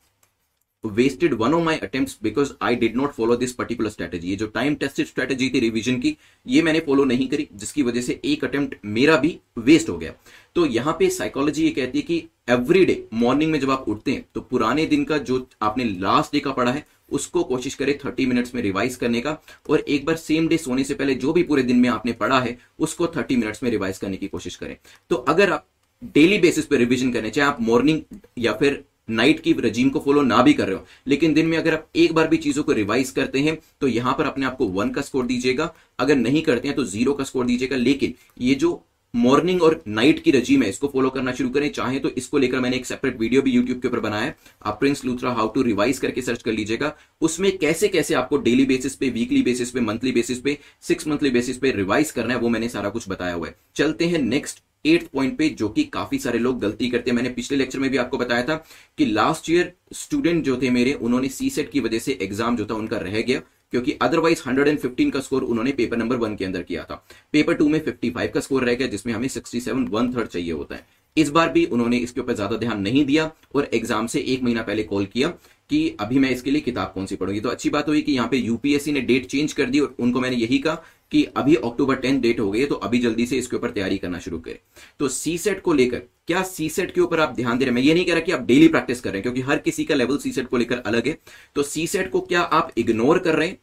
wasted 0.83 1.33
one 1.33 1.53
of 1.53 1.63
my 1.63 1.77
attempt 1.77 2.17
because 2.23 2.51
I 2.61 2.75
did 2.75 2.95
not 2.95 3.11
follow 3.11 3.35
this 3.35 3.53
particular 3.53 3.89
strategy 3.89 4.35
जो 4.35 4.47
टाइम 4.47 4.75
टेस्टेड 4.75 5.05
स्ट्रेटेजी 5.05 5.49
थी 5.49 5.59
रिविजन 5.59 5.99
की, 5.99 6.15
ये 6.45 6.61
मैंने 6.61 6.79
फॉलो 6.79 7.03
नहीं 7.03 7.27
करी, 7.27 7.47
जिसकी 7.53 7.83
वजह 7.83 8.01
से 8.01 8.19
एक 8.25 8.45
अटेम्प्ट 8.45 8.75
मेरा 8.85 9.17
भी 9.17 9.37
वेस्ट 9.57 9.89
हो 9.89 9.97
गया। 9.97 10.13
तो 10.55 10.65
यहाँ 10.65 10.95
पे 10.99 11.09
साइकोलॉजी 11.09 11.63
ये 11.63 11.71
कहती 11.71 11.97
है 11.97 12.01
कि 12.01 12.23
एवरी 12.49 12.85
डे 12.85 13.03
मॉर्निंग 13.13 13.51
में 13.51 13.59
जब 13.59 13.71
आप 13.71 13.85
उठते 13.89 14.11
हैं 14.11 14.25
तो 14.35 14.41
पुराने 14.41 14.85
दिन 14.85 15.03
का 15.03 15.17
जो 15.19 15.47
आपने 15.61 15.83
लास्ट 15.83 16.33
डे 16.33 16.39
का 16.39 16.51
पढ़ा 16.51 16.71
है, 16.71 16.85
उसको 17.11 17.43
कोशिश 17.43 17.75
करें 17.75 17.97
थर्टी 17.97 18.25
मिनट्स 18.25 18.53
में 18.55 18.61
रिवाइज 18.61 18.95
करने 18.95 19.21
का 19.21 19.37
और 19.69 19.79
एक 19.79 20.05
बार 20.05 20.15
सेम 20.17 20.47
डे 20.47 20.57
सोने 20.59 20.83
से 20.83 20.93
पहले 20.93 21.15
जो 21.15 21.33
भी 21.33 21.43
पूरे 21.43 21.63
दिन 21.63 21.77
में 21.77 21.89
आपने 21.89 22.11
पढ़ा 22.13 22.39
है, 22.39 22.57
उसको 22.79 23.07
थर्टी 23.07 23.35
मिनट्स 23.35 23.63
में 23.63 23.69
रिवाइज 23.71 23.97
करने 23.97 24.17
की 24.17 24.27
कोशिश 24.27 24.55
करें। 24.55 24.75
तो 25.09 25.15
अगर 25.15 25.51
आप 25.51 25.65
डेली 26.13 26.37
बेसिस 26.39 26.65
पे 26.65 26.77
रिविजन 26.77 27.11
करें 27.11 27.29
चाहे 27.29 27.47
आप 27.47 27.61
मॉर्निंग 27.61 28.01
या 28.37 28.53
फिर 28.53 28.83
नाइट 29.09 29.39
की 29.39 29.53
रजीम 29.55 29.89
को 29.89 29.99
फॉलो 29.99 30.21
ना 30.21 30.41
भी 30.43 30.53
कर 30.53 30.67
रहे 30.67 30.75
हो, 30.75 30.85
लेकिन 31.07 31.33
दिन 31.33 31.47
में 31.47 31.57
अगर 31.57 31.73
आप 31.73 31.87
एक 31.95 32.13
बार 32.13 32.27
भी 32.27 32.37
चीज़ों 32.37 32.63
को 32.63 32.71
रिवाइज 32.73 33.09
करते 33.11 33.39
हैं 33.39 33.57
तो 33.81 33.87
यहाँ 33.87 34.13
पर 34.17 34.25
अपने 34.25 34.45
आपको 34.45 34.67
वन 34.67 34.89
का 34.89 35.01
स्कोर 35.01 35.25
दीजिएगा, 35.25 35.73
अगर 35.99 36.15
नहीं 36.17 36.41
करते 36.41 36.67
हैं 36.67 36.75
तो 36.77 36.83
ज़ीरो 36.85 37.13
का 37.13 37.23
स्कोर 37.23 37.45
दीजिएगा, 37.45 37.75
लेकिन 37.75 38.13
ये 38.41 38.55
जो 38.55 38.81
मॉर्निंग 39.13 39.61
और 39.63 39.81
नाइट 39.87 40.21
की 40.23 40.31
रजीम 40.31 40.63
है, 40.63 40.69
इसको 40.69 40.87
फॉलो 40.87 41.09
करना 41.09 41.31
शुरू 41.33 41.49
करें। 41.49 41.69
चाहे 41.71 41.99
तो 41.99 42.09
इसको 42.11 42.37
लेकर 42.37 42.59
मैंने 42.59 42.75
एक 42.77 42.85
सेपरेट 42.85 43.19
वीडियो 43.19 43.41
भी 43.41 43.51
यूट्यूब 43.51 43.81
के 43.81 43.87
ऊपर 43.87 43.99
बनाया 43.99 44.23
है। 44.23 44.35
आप 44.63 44.79
Prince 44.79 45.03
Luthra 45.05 45.31
how 45.31 45.47
to 45.47 45.61
revise 45.61 45.99
करके 45.99 46.21
सर्च 46.21 46.43
कर 46.43 46.51
लीजिएगा। 46.51 46.93
उसमें 47.21 47.57
कैसे 47.57 47.87
कैसे 47.87 48.13
आपको 48.15 48.37
डेली 48.39 48.65
बेसिस 48.65 48.95
पे 48.95 49.09
वीकली 49.09 49.41
बेसिस 49.43 49.71
पे 49.71 49.81
मंथली 49.81 50.11
बेसिस 50.11 50.39
पे 50.39 50.57
सिक्स 50.81 51.07
मंथली 51.07 51.29
बेसिस 51.31 51.57
पे 51.57 51.71
रिवाइज 51.71 52.11
करना 52.11 52.33
है, 52.33 52.39
वो 52.39 52.49
मैंने 52.49 52.69
सारा 52.69 52.89
कुछ 52.89 53.09
बताया 53.09 53.33
हुआ 53.33 53.47
है। 53.47 53.55
चलते 53.75 54.05
हैं 54.05 54.19
नेक्स्ट 54.19 54.63
एट 54.85 55.07
पॉइंट 55.07 55.37
पे, 55.37 55.47
जो 55.49 55.67
कि 55.69 55.83
काफ़ी 55.85 56.17
सारे 56.19 56.39
लोग 56.39 56.59
गलती 56.59 56.89
करते 56.89 57.09
हैं। 57.09 57.15
मैंने 57.15 57.29
पिछले 57.31 57.57
लेक्चर 57.57 57.79
में 57.79 57.89
भी 57.91 57.97
आपको 57.97 58.17
बताया 58.17 58.43
था 58.43 58.55
कि 58.97 59.05
लास्ट 59.05 59.49
ईयर 59.49 59.73
स्टूडेंट 59.93 60.43
जो 60.45 60.57
थे 60.57 60.69
मेरे, 60.71 60.93
उन्होंने 60.93 61.29
सी 61.29 61.49
सेट 61.49 61.71
की 61.71 61.79
वजह 61.79 61.99
से 61.99 62.17
एग्ज़ाम 62.21 62.57
जो 62.57 62.65
था 62.65 62.73
उनका 62.75 62.97
रह 62.99 63.21
गया। 63.21 63.41
क्योंकि 63.71 63.91
अदरवाइज़ 64.01 64.41
115 64.49 65.11
का 65.11 65.19
स्कोर 65.19 65.43
उन्होंने 65.43 65.71
पेपर 65.71 65.97
नंबर 65.97 66.15
वन 66.15 66.35
के 66.35 66.45
अंदर 66.45 66.63
किया 66.63 66.83
था। 66.83 67.05
पेपर 67.31 67.53
टू 67.53 67.69
में 67.69 67.85
55 67.85 68.27
का 68.27 68.39
स्कोर 68.39 68.63
रह 68.63 68.73
गया, 68.73 68.87
जिसमें 68.87 69.13
हमें 69.13 69.27
67 69.27 69.89
वन 69.89 70.13
थर्ड 70.13 70.27
चाहिए 70.27 70.51
होता 70.51 70.75
है। 70.75 70.98
इस 71.19 71.29
बार 71.29 71.49
भी 71.49 71.65
उन्होंने 71.67 71.97
इसके 71.99 72.21
ऊपर 72.21 72.33
ज़्यादा 72.33 72.57
ध्यान 72.57 72.81
नहीं 72.81 73.05
दिया 73.05 73.31
और 73.55 73.69
एग्ज़ाम 73.73 74.07
से 74.07 74.19
एक 74.23 74.43
महीना 74.43 74.61
पहले 74.63 74.83
कॉल 74.85 75.05
किया 75.07 75.27
कि 75.69 75.95
अभी 75.99 76.19
मैं 76.19 76.29
इसके 76.31 76.51
लिए 76.51 76.61
किताब 76.61 76.91
कौन 76.93 77.05
सी 77.05 77.15
पढ़ूँगी। 77.15 77.39
तो 77.39 77.49
अच्छी 77.49 77.69
बात 77.69 77.87
हुई 77.87 78.01
कि 78.01 78.11
यहाँ 78.11 78.27
पे 78.27 78.37
यूपीएससी 78.37 78.91
ने 78.91 79.01
डेट 79.01 79.25
चेंज 79.27 79.53
कर 79.53 79.65
दी 79.65 79.79
और 79.79 79.95
उनको 79.99 80.19
मैंने 80.19 80.35
यही 80.37 80.57
कहा 80.59 80.83
कि 81.11 81.23
अभी 81.37 81.55
अक्टूबर 81.57 81.95
टेंथ 81.95 82.21
डेट 82.21 82.39
हो 82.39 82.49
गई 82.51 82.59
है 82.59 82.65
तो 82.65 82.75
अभी 82.77 82.99
जल्दी 82.99 83.25
से 83.25 83.37
इसके 83.37 83.55
ऊपर 83.55 83.71
तैयारी 83.71 83.97
करना 83.97 84.19
शुरू 84.19 84.39
करें। 84.39 84.57
तो 84.99 85.07
सी 85.09 85.37
सेट 85.37 85.61
को 85.61 85.73
लेकर, 85.73 86.01
क्या 86.27 86.41
सी 86.43 86.69
सेट 86.69 86.93
के 86.93 87.01
ऊपर 87.01 87.19
आप 87.19 87.35
ध्यान 87.35 87.57
दे 87.57 87.65
रहे 87.65 87.69
हैं? 87.69 87.75
मैं 87.75 87.81
ये 87.81 87.93
नहीं 87.93 88.05
कह 88.05 88.13
रहा 88.13 88.21
कि 88.21 88.31
आप 88.31 88.41
डेली 88.41 88.67
प्रैक्टिस 88.67 89.01
कर 89.01 89.09
रहे 89.09 89.17
हैं, 89.17 89.23
क्योंकि 89.23 89.41
हर 89.41 89.57
किसी 89.59 89.85
का 89.85 89.95
लेवल 89.95 90.17
सी 90.17 90.31
सेट 90.31 90.47
को 90.47 90.57
लेकर 90.57 90.77
अलग 90.77 91.07
है। 91.07 91.17
तो 91.55 91.63
सी 91.63 91.87
सेट 91.87 92.11
को 92.11 92.21
क्या 92.23 92.41
आप 92.41 92.71
इग्नोर 92.77 93.19
कर 93.19 93.35
रहे 93.35 93.47
हैं 93.47 93.57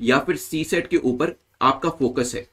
या 0.00 0.18
फिर 0.18 0.36
सी 0.38 0.64
सेट 0.64 0.86
के 0.86 0.96
ऊपर 0.98 1.34
आपका 1.62 1.90
फोकस 1.90 2.32
है? 2.34 2.46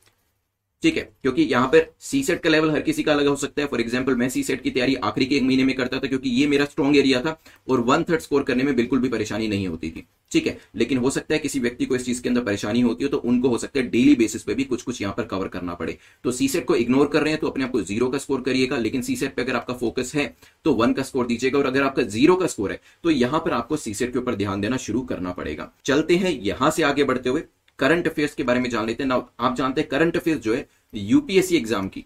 ठीक 0.83 0.97
है, 0.97 1.01
क्योंकि 1.21 1.41
यहाँ 1.43 1.67
पर 1.67 1.85
सी 2.01 2.21
सेट 2.23 2.41
का 2.41 2.49
लेवल 2.49 2.71
हर 2.71 2.81
किसी 2.81 3.03
का 3.03 3.11
अलग 3.13 3.27
हो 3.27 3.35
सकता 3.37 3.61
है। 3.61 3.67
फॉर 3.67 3.81
एग्ज़ाम्पल 3.81 4.15
मैं 4.15 4.27
सी 4.29 4.41
सेट 4.43 4.61
की 4.61 4.71
तैयारी 4.71 4.95
आखिरी 5.03 5.25
के 5.25 5.35
एक 5.35 5.43
महीने 5.43 5.63
में 5.63 5.75
करता 5.75 5.99
था, 5.99 6.07
क्योंकि 6.07 6.29
ये 6.31 6.47
मेरा 6.47 6.65
स्ट्रॉन्ग 6.65 6.97
एरिया 6.97 7.21
था 7.21 7.37
और 7.67 7.79
वन 7.81 8.03
थर्ड 8.03 8.21
स्कोर 8.21 8.43
करने 8.43 8.63
में 8.63 8.75
बिल्कुल 8.75 8.99
भी 8.99 9.09
परेशानी 9.09 9.47
नहीं 9.47 9.67
होती 9.67 9.89
थी। 9.89 10.05
ठीक 10.31 10.47
है, 10.47 10.57
लेकिन 10.75 10.97
हो 10.97 11.09
सकता 11.09 11.33
है 11.33 11.39
किसी 11.39 11.59
व्यक्ति 11.59 11.85
को 11.85 11.95
इस 11.95 12.05
चीज़ 12.05 12.21
के 12.23 12.29
अंदर 12.29 12.43
परेशानी 12.43 12.81
होती 12.81 13.03
है 13.03 13.09
तो 13.09 13.17
उनको 13.19 13.49
हो 13.49 13.57
सकता 13.57 13.79
है 13.79 13.87
डेली 13.89 14.15
बेसिस 14.15 14.43
पे 14.43 14.53
भी 14.53 14.63
कुछ 14.65 14.83
कुछ 14.83 15.01
यहाँ 15.01 15.13
पर 15.17 15.23
कवर 15.25 15.47
करना 15.47 15.73
पड़े। 15.75 15.97
तो 16.23 16.31
सी 16.31 16.47
सेट 16.47 16.65
को 16.67 16.75
इग्नोर 16.75 17.07
कर 17.07 17.23
रहे 17.23 17.33
हैं 17.33 17.41
तो 17.41 17.47
अपने 17.47 17.63
आपको 17.63 17.81
ज़ीरो 17.83 18.07
का 18.07 18.17
स्कोर 18.17 18.41
करिएगा, 18.41 18.77
लेकिन 18.77 19.01
सी 19.01 19.15
सेट 19.15 19.35
पे 19.35 19.41
अगर 19.41 19.55
आपका 19.55 19.73
फोकस 19.75 20.11
है 20.15 20.33
तो 20.65 20.73
वन 20.73 20.93
का 20.93 21.03
स्कोर 21.03 21.27
दीजिएगा, 21.27 21.59
और 21.59 21.65
अगर 21.65 21.83
आपका 21.83 22.03
ज़ीरो 22.03 22.35
का 22.35 22.47
स्कोर 22.47 22.71
है 22.71 22.79
तो 23.03 23.09
यहाँ 23.11 23.39
पर 23.39 23.51
आपको 23.53 23.77
सी 23.77 23.93
सेट 23.93 24.13
के 24.13 24.19
ऊपर 24.19 24.35
ध्यान 24.35 24.61
देना 24.61 24.77
शुरू 24.79 25.01
करना 25.03 25.31
पड़ेगा। 25.33 25.71
चलते 25.85 26.15
हैं 26.15 26.39
यहाँ 26.41 26.71
से 26.71 26.83
आगे 26.83 27.03
बढ़ते 27.03 27.29
हुए। 27.29 27.43
करंट 27.79 28.07
अफेयर्स 28.07 28.33
के 28.35 28.43
बारे 28.43 28.59
में 28.59 28.69
जान 28.69 28.85
लेते 28.87 29.03
हैं। 29.03 29.07
ना 29.07 29.15
आप 29.39 29.55
जानते 29.55 29.81
हैं 29.81 29.89
करंट 29.89 30.17
अफेयर्स 30.17 30.41
जो 30.41 30.55
है 30.55 30.67
यूपीएससी 30.93 31.57
एग्ज़ाम 31.57 31.87
की 31.89 32.05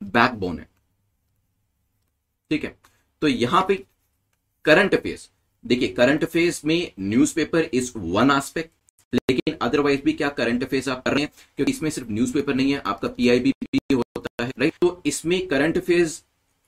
बैकबोन 0.00 0.58
है। 0.58 0.68
ठीक 2.50 2.64
है? 2.64 2.76
तो 3.22 3.28
यहाँ 3.28 3.64
पे 3.68 3.84
करंट 4.64 4.94
अफेयर्स 4.94 5.30
देखिए 5.64 5.88
करंट 5.90 6.24
अफेयर्स 6.24 6.64
में 6.64 6.92
न्यूज़पेपर 7.00 7.68
इज़ 7.74 7.92
वन 7.96 8.30
एस्पेक्ट 8.30 8.70
लेकिन 9.12 9.56
अदरवाइज़ 9.62 10.02
भी 10.02 10.12
क्या 10.12 10.28
करंट 10.30 10.62
अफेयर्स 10.64 10.88
आप 10.88 11.02
कर 11.04 11.14
रहे 11.14 11.22
हैं? 11.22 11.32
क्योंकि 11.56 11.72
इसमें 11.72 11.88
सिर्फ़ 11.90 12.10
न्यूज़पेपर 12.10 12.54
नहीं 12.54 12.72
है, 12.72 12.78
आपका 12.80 13.08
पीआईबी 13.10 13.52
भी 13.62 13.94
होता 13.94 14.44
है 14.44 14.50
राइट 14.50 14.74
तो 14.80 15.02
इसमें 15.06 15.46
करंट 15.48 15.78
अफेयर्स 15.78 16.22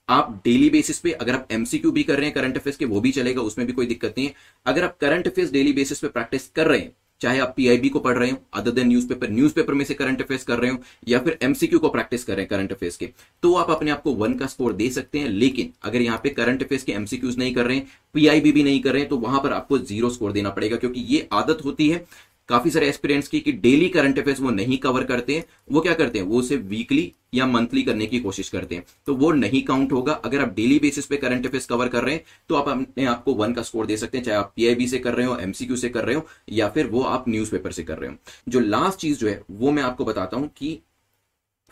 आप 0.09 0.33
डेली 0.45 0.69
बेसिस 0.71 0.99
पे, 0.99 1.13
अगर 1.13 1.35
आप 1.35 1.49
एमसीक्यू 1.53 1.91
भी 1.93 2.03
कर 2.03 2.17
रहे 2.17 2.27
हैं 2.27 2.35
करंट 2.35 2.57
अफेयर्स 2.57 2.79
के, 2.79 2.85
वो 2.85 3.01
भी 3.01 3.13
चलेगा, 3.13 3.43
उसमें 3.43 3.67
भी 3.67 3.73
कोई 3.73 3.87
दिक्कत 3.87 4.15
नहीं 4.19 4.27
है। 4.27 4.35
अगर 4.67 4.85
आप 4.85 4.97
करंट 5.01 5.29
अफेयर्स 5.29 5.53
डेली 5.53 5.73
बेसिस 5.73 5.99
पे 5.99 6.09
प्रैक्टिस 6.09 6.49
कर 6.51 6.67
रहे 6.67 6.81
हैं 6.81 6.95
चाहे 7.25 7.39
आप 7.41 7.53
पीआईबी 7.57 7.89
को 7.89 8.01
पढ़ 8.01 8.17
रहे 8.19 8.31
हो 8.31 8.39
अदर 8.55 8.71
देन 8.73 8.89
न्यूज़पेपर 8.89 9.31
न्यूज़पेपर 9.31 9.75
में 9.75 9.85
से 9.85 9.95
करंट 9.95 10.23
अफेयर्स 10.23 10.45
कर 10.45 10.59
रहे 10.59 10.71
हो, 10.71 10.79
या 11.09 11.19
फिर 11.19 11.39
एमसीक्यू 11.43 11.79
को 11.79 11.89
प्रैक्टिस 11.91 12.25
कर 12.25 12.33
रहे 12.33 12.43
हैं 12.43 12.49
करंट 12.49 12.73
अफेयर्स 12.73 12.97
के 12.97 13.09
तो 13.43 13.55
आप 13.57 13.71
अपने 13.71 13.91
आपको 13.91 14.13
वन 14.15 14.35
का 14.35 14.47
स्कोर 14.47 14.73
दे 14.75 14.89
सकते 14.91 15.19
हैं, 15.19 15.29
लेकिन 15.29 15.73
अगर 15.85 16.03
यहाँ 16.03 16.21
पे 16.23 16.31
करंट 16.33 16.63
अफेयर्स 16.63 16.85
के 16.85 16.93
एमसीक्यूज 16.93 17.39
नहीं 17.39 17.55
कर 17.55 17.67
रहे 17.67 17.77
हैं 17.77 17.87
पीआईबी 18.15 18.53
भी 18.53 18.63
नहीं 18.63 18.81
कर 18.83 18.93
रहे 18.93 19.01
हैं 19.01 19.09
तो 19.09 19.17
वहाँ 19.19 19.41
पर 19.43 19.53
आपको 19.53 19.79
ज़ीरो 19.81 20.11
स्कोर 20.11 20.33
देना 20.33 20.51
पड़ेगा, 20.51 20.77
क्योंकि 20.77 21.01
ये 21.09 21.29
आदत 21.33 21.65
होती 21.65 21.89
है 21.89 22.05
काफ़ी 22.49 22.71
सारे 22.71 22.89
एक्सपीरियंस 22.89 23.29
की 23.29 23.41
कि 23.41 23.53
डेली 23.53 23.89
करंट 23.89 24.19
अफेयर्स 24.19 24.41
वो 24.41 24.51
नहीं 24.51 24.79
कवर 24.79 25.05
करते 25.05 25.37
हैं। 25.37 25.45
वो 25.73 25.81
क्या 25.81 25.95
करते 25.95 26.19
हैं? 26.19 26.27
वो 26.27 26.39
उसे 26.39 26.57
वीकली 26.57 27.13
या 27.35 27.47
मंथली 27.47 27.83
करने 27.83 28.07
की 28.07 28.21
कोशिश 28.21 28.49
करते 28.49 28.75
हैं। 28.75 28.85
तो 29.07 29.15
वो 29.15 29.31
नहीं 29.33 29.63
काउंट 29.63 29.93
होगा। 29.93 30.13
अगर 30.15 30.41
आप 30.41 30.55
डेली 30.55 30.79
बेसिस 30.79 31.07
पे 31.07 31.17
करंट 31.17 31.47
अफेयर्स 31.47 31.67
कवर 31.67 31.89
कर 31.89 32.05
रहे 32.05 32.15
हैं 32.15 32.25
तो 32.49 32.55
आप 32.55 32.69
अपने 32.69 33.05
आपको 33.05 33.35
वन 33.35 33.55
का 33.55 33.63
स्कोर 33.63 33.87
दे 33.87 33.97
सकते 33.97 34.19
हैं, 34.19 34.25
चाहे 34.25 34.39
आप 34.39 34.53
पीआईबी 34.57 34.87
से 34.87 34.99
कर 34.99 35.15
रहे 35.15 35.27
हो 35.27 35.37
एमसीक्यू 35.37 35.77
से 35.77 35.89
कर 35.89 36.05
रहे 36.05 36.17
हो, 36.17 36.27
या 36.49 36.69
फिर 36.69 36.87
वो 36.87 37.03
आप 37.03 37.29
न्यूज़पेपर 37.29 37.73
से 37.73 37.83
कर 37.83 37.99
रहे 37.99 38.11
हो। 38.11 38.17
जो 38.49 38.61
लास्ट 38.61 38.99
चीज़ 38.99 39.19
जो 39.19 39.29
है, 39.29 39.43
वो 39.51 39.71
मैं 39.71 39.83
आपको 39.83 40.05
बताता 40.05 40.37
हूँ 40.37 40.51
कि 40.57 40.79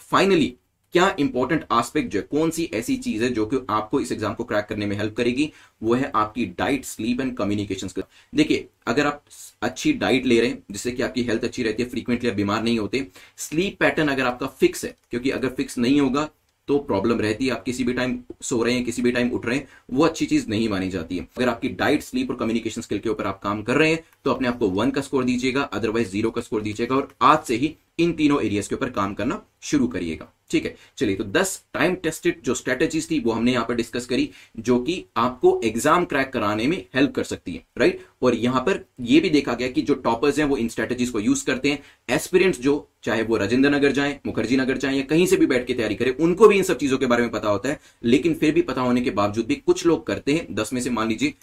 फाइनली 0.01 0.55
क्या 0.95 1.15
इंपॉर्टेंट 1.19 1.65
आस्पेक्ट 1.73 2.11
जो 2.13 2.19
है, 2.19 2.27
कौन 2.31 2.51
सी 2.51 2.69
ऐसी 2.75 2.97
चीज़ 2.99 3.23
है 3.25 3.29
जो 3.31 3.47
कि 3.47 3.59
आपको 3.71 4.01
इस 4.01 4.13
एग्ज़ाम 4.13 4.35
को 4.35 4.45
क्रैक 4.45 4.67
करने 4.69 4.87
में 4.87 4.97
हेल्प 4.97 5.15
करेगी? 5.17 5.51
वो 5.83 5.95
है 5.95 6.11
आपकी 6.15 6.45
डाइट 6.59 6.85
स्लीप 6.85 7.21
एंड 7.21 7.37
कम्युनिकेशन 7.37 7.89
देखिए, 8.33 8.69
अगर 8.87 9.07
आप 9.07 9.25
अच्छी 9.63 9.93
डाइट 9.95 10.27
ले 10.27 10.41
रहे 10.41 10.49
हैं, 10.51 10.63
जिससे 10.71 10.93
कि 10.93 11.03
आपकी 11.03 11.23
हेल्थ 11.25 11.45
अच्छी 11.45 11.63
रहती 11.63 11.83
है 11.83 11.89
फ्रीक्वेंटली 11.89 12.31
आप 12.31 12.37
बीमार 12.37 12.63
नहीं 12.63 12.79
होते 12.79 13.07
स्लीप 13.39 13.79
पैटर्न 13.81 14.09
अगर 14.09 14.27
आपका 14.27 14.47
फिक्स 14.61 14.85
है, 14.85 14.97
क्योंकि 15.11 15.31
अगर 15.31 15.49
फिक्स 15.51 15.79
नहीं 15.79 16.01
होगा 16.01 16.29
तो 16.69 16.79
प्रॉब्लम 16.81 17.19
रहती 17.21 17.47
है। 17.47 17.53
आप 17.53 17.63
किसी 17.65 17.85
भी 17.85 17.93
टाइम 17.93 18.19
सो 18.43 18.63
रहे 18.63 18.75
हैं, 18.75 18.85
किसी 18.85 19.03
भी 19.03 19.13
टाइम 19.13 19.31
उठ 19.31 19.47
रहे 19.47 19.57
हैं, 19.57 19.67
वो 19.91 20.05
अच्छी 20.05 20.27
चीज़ 20.27 20.49
नहीं 20.49 20.69
मानी 20.69 20.89
जाती 20.91 21.17
है। 21.17 21.27
अगर 21.37 21.49
आपकी 21.49 21.69
डाइट 21.71 22.03
स्लीप 22.03 22.31
और 22.31 22.37
कम्युनिकेशन 22.37 22.81
स्किल 22.81 22.99
के 22.99 23.09
ऊपर 23.09 23.27
आप 23.27 23.41
काम 23.43 23.63
कर 23.63 23.77
रहे 23.77 23.91
हैं 23.91 24.03
तो 24.25 24.33
अपने 24.33 24.49
आपको 24.49 24.69
वन 24.71 24.91
का 24.91 25.01
स्कोर 25.01 25.25
दीजिएगा 25.25 25.63
अदरवाइज़ 25.63 26.09
ज़ीरो 26.11 26.31
का 26.31 26.41
स्कोर 26.41 26.63
दीजिएगा 26.63 26.97
और 26.97 27.09
आज 27.23 27.43
से 27.45 27.57
ही 27.57 27.77
इन 27.99 28.13
तीनों 28.13 28.43
एरियाज़ 28.43 28.69
के 28.69 28.75
ऊपर 28.75 28.91
काम 28.91 29.15
करना 29.15 29.43
शुरू 29.63 29.87
करिएगा। 29.87 30.33
ठीक 30.51 30.65
है? 30.65 30.75
चलिए 30.99 31.17
तो 31.17 31.25
10 31.27 31.51
टाइम 31.75 31.95
टेस्टेड 31.95 32.41
जो 32.45 32.55
स्ट्रेटेजीज 32.55 33.11
थी, 33.11 33.19
वो 33.21 33.33
हमने 33.33 33.53
यहाँ 33.53 33.65
पर 33.67 33.75
डिस्कस 33.75 34.07
करी, 34.07 34.29
जो 34.59 34.79
कि 34.79 35.05
आपको 35.17 35.61
एग्ज़ाम 35.65 36.05
क्रैक 36.05 36.33
कराने 36.33 36.67
में 36.67 36.77
हेल्प 36.95 37.15
कर 37.15 37.25
सकती 37.25 37.53
है 37.53 37.65
राइट 37.79 38.05
और 38.23 38.35
यहाँ 38.35 38.61
पर 38.61 38.85
ये 39.03 39.21
भी 39.21 39.31
देखा 39.31 39.55
गया 39.55 39.69
कि 39.69 39.83
जो 39.83 39.95
टॉपर्स 39.95 40.39
हैं, 40.39 40.47
वो 40.47 40.57
इन 40.57 40.69
स्ट्रेटेजीज 40.69 41.11
को 41.11 41.21
यूज़ 41.21 41.45
करते 41.47 41.71
हैं। 41.71 41.83
एस्पिरेंट्स 42.09 42.61
जो, 42.61 42.89
चाहे 43.05 43.23
वो 43.23 43.37
राजेंद्र 43.37 43.71
नगर 43.71 43.93
जाए 43.93 44.19
मुखर्जी 44.27 44.57
नगर 44.57 44.77
जाए, 44.77 44.95
या 44.95 45.03
कहीं 45.03 45.27
से 45.27 45.37
भी 45.37 45.47
बैठ 45.47 45.67
के 45.67 45.75
तैयारी 45.75 45.95
करें, 45.95 46.15
उनको 46.17 46.49
भी 46.49 46.57
इन 46.57 46.63
सब 46.63 46.79
चीज़ों 46.79 46.99
के 46.99 47.07
बारे 47.07 47.23
में 47.23 47.31
पता 47.31 47.49
होता 47.49 47.69
है। 47.69 47.81
लेकिन 48.05 48.35
फिर 48.35 48.55
भी 48.55 48.63
पता 48.63 48.81
होने 48.81 49.01
के 49.01 49.11
बावजूद 49.13 49.47
भी 49.47 49.55
कुछ 49.57 49.87
लोग 49.87 50.07
करते 50.07 50.33
हैं। 50.33 50.55
दस 50.55 50.73
में 50.73 50.81
से 50.81 50.91
मान 50.91 51.09
लीजिए 51.09 51.35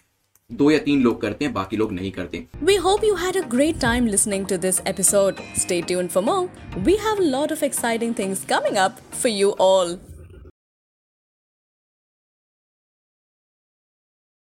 दो 0.52 0.70
या 0.72 0.78
तीन 0.80 1.02
लोग 1.02 1.22
करते 1.22 1.46
हैं, 1.46 1.54
बाकी 1.54 1.78
लोग 1.78 1.92
नहीं 1.92 2.12
करते। 2.12 2.46
We 2.64 2.76
hope 2.76 3.04
you 3.04 3.14
had 3.16 3.38
a 3.38 3.48
great 3.48 3.80
time 3.80 4.08
listening 4.08 4.46
to 4.46 4.58
this 4.58 4.80
episode 4.88 5.36
stay 5.58 5.82
tune 5.82 6.08
for 6.08 6.24
more 6.24 6.80
we 6.80 6.96
have 7.02 7.22
lot 7.22 7.52
of 7.52 7.66
exciting 7.66 8.14
things 8.20 8.46
coming 8.46 8.78
up 8.78 8.98
for 9.14 9.32
you 9.32 9.52
all 9.62 9.98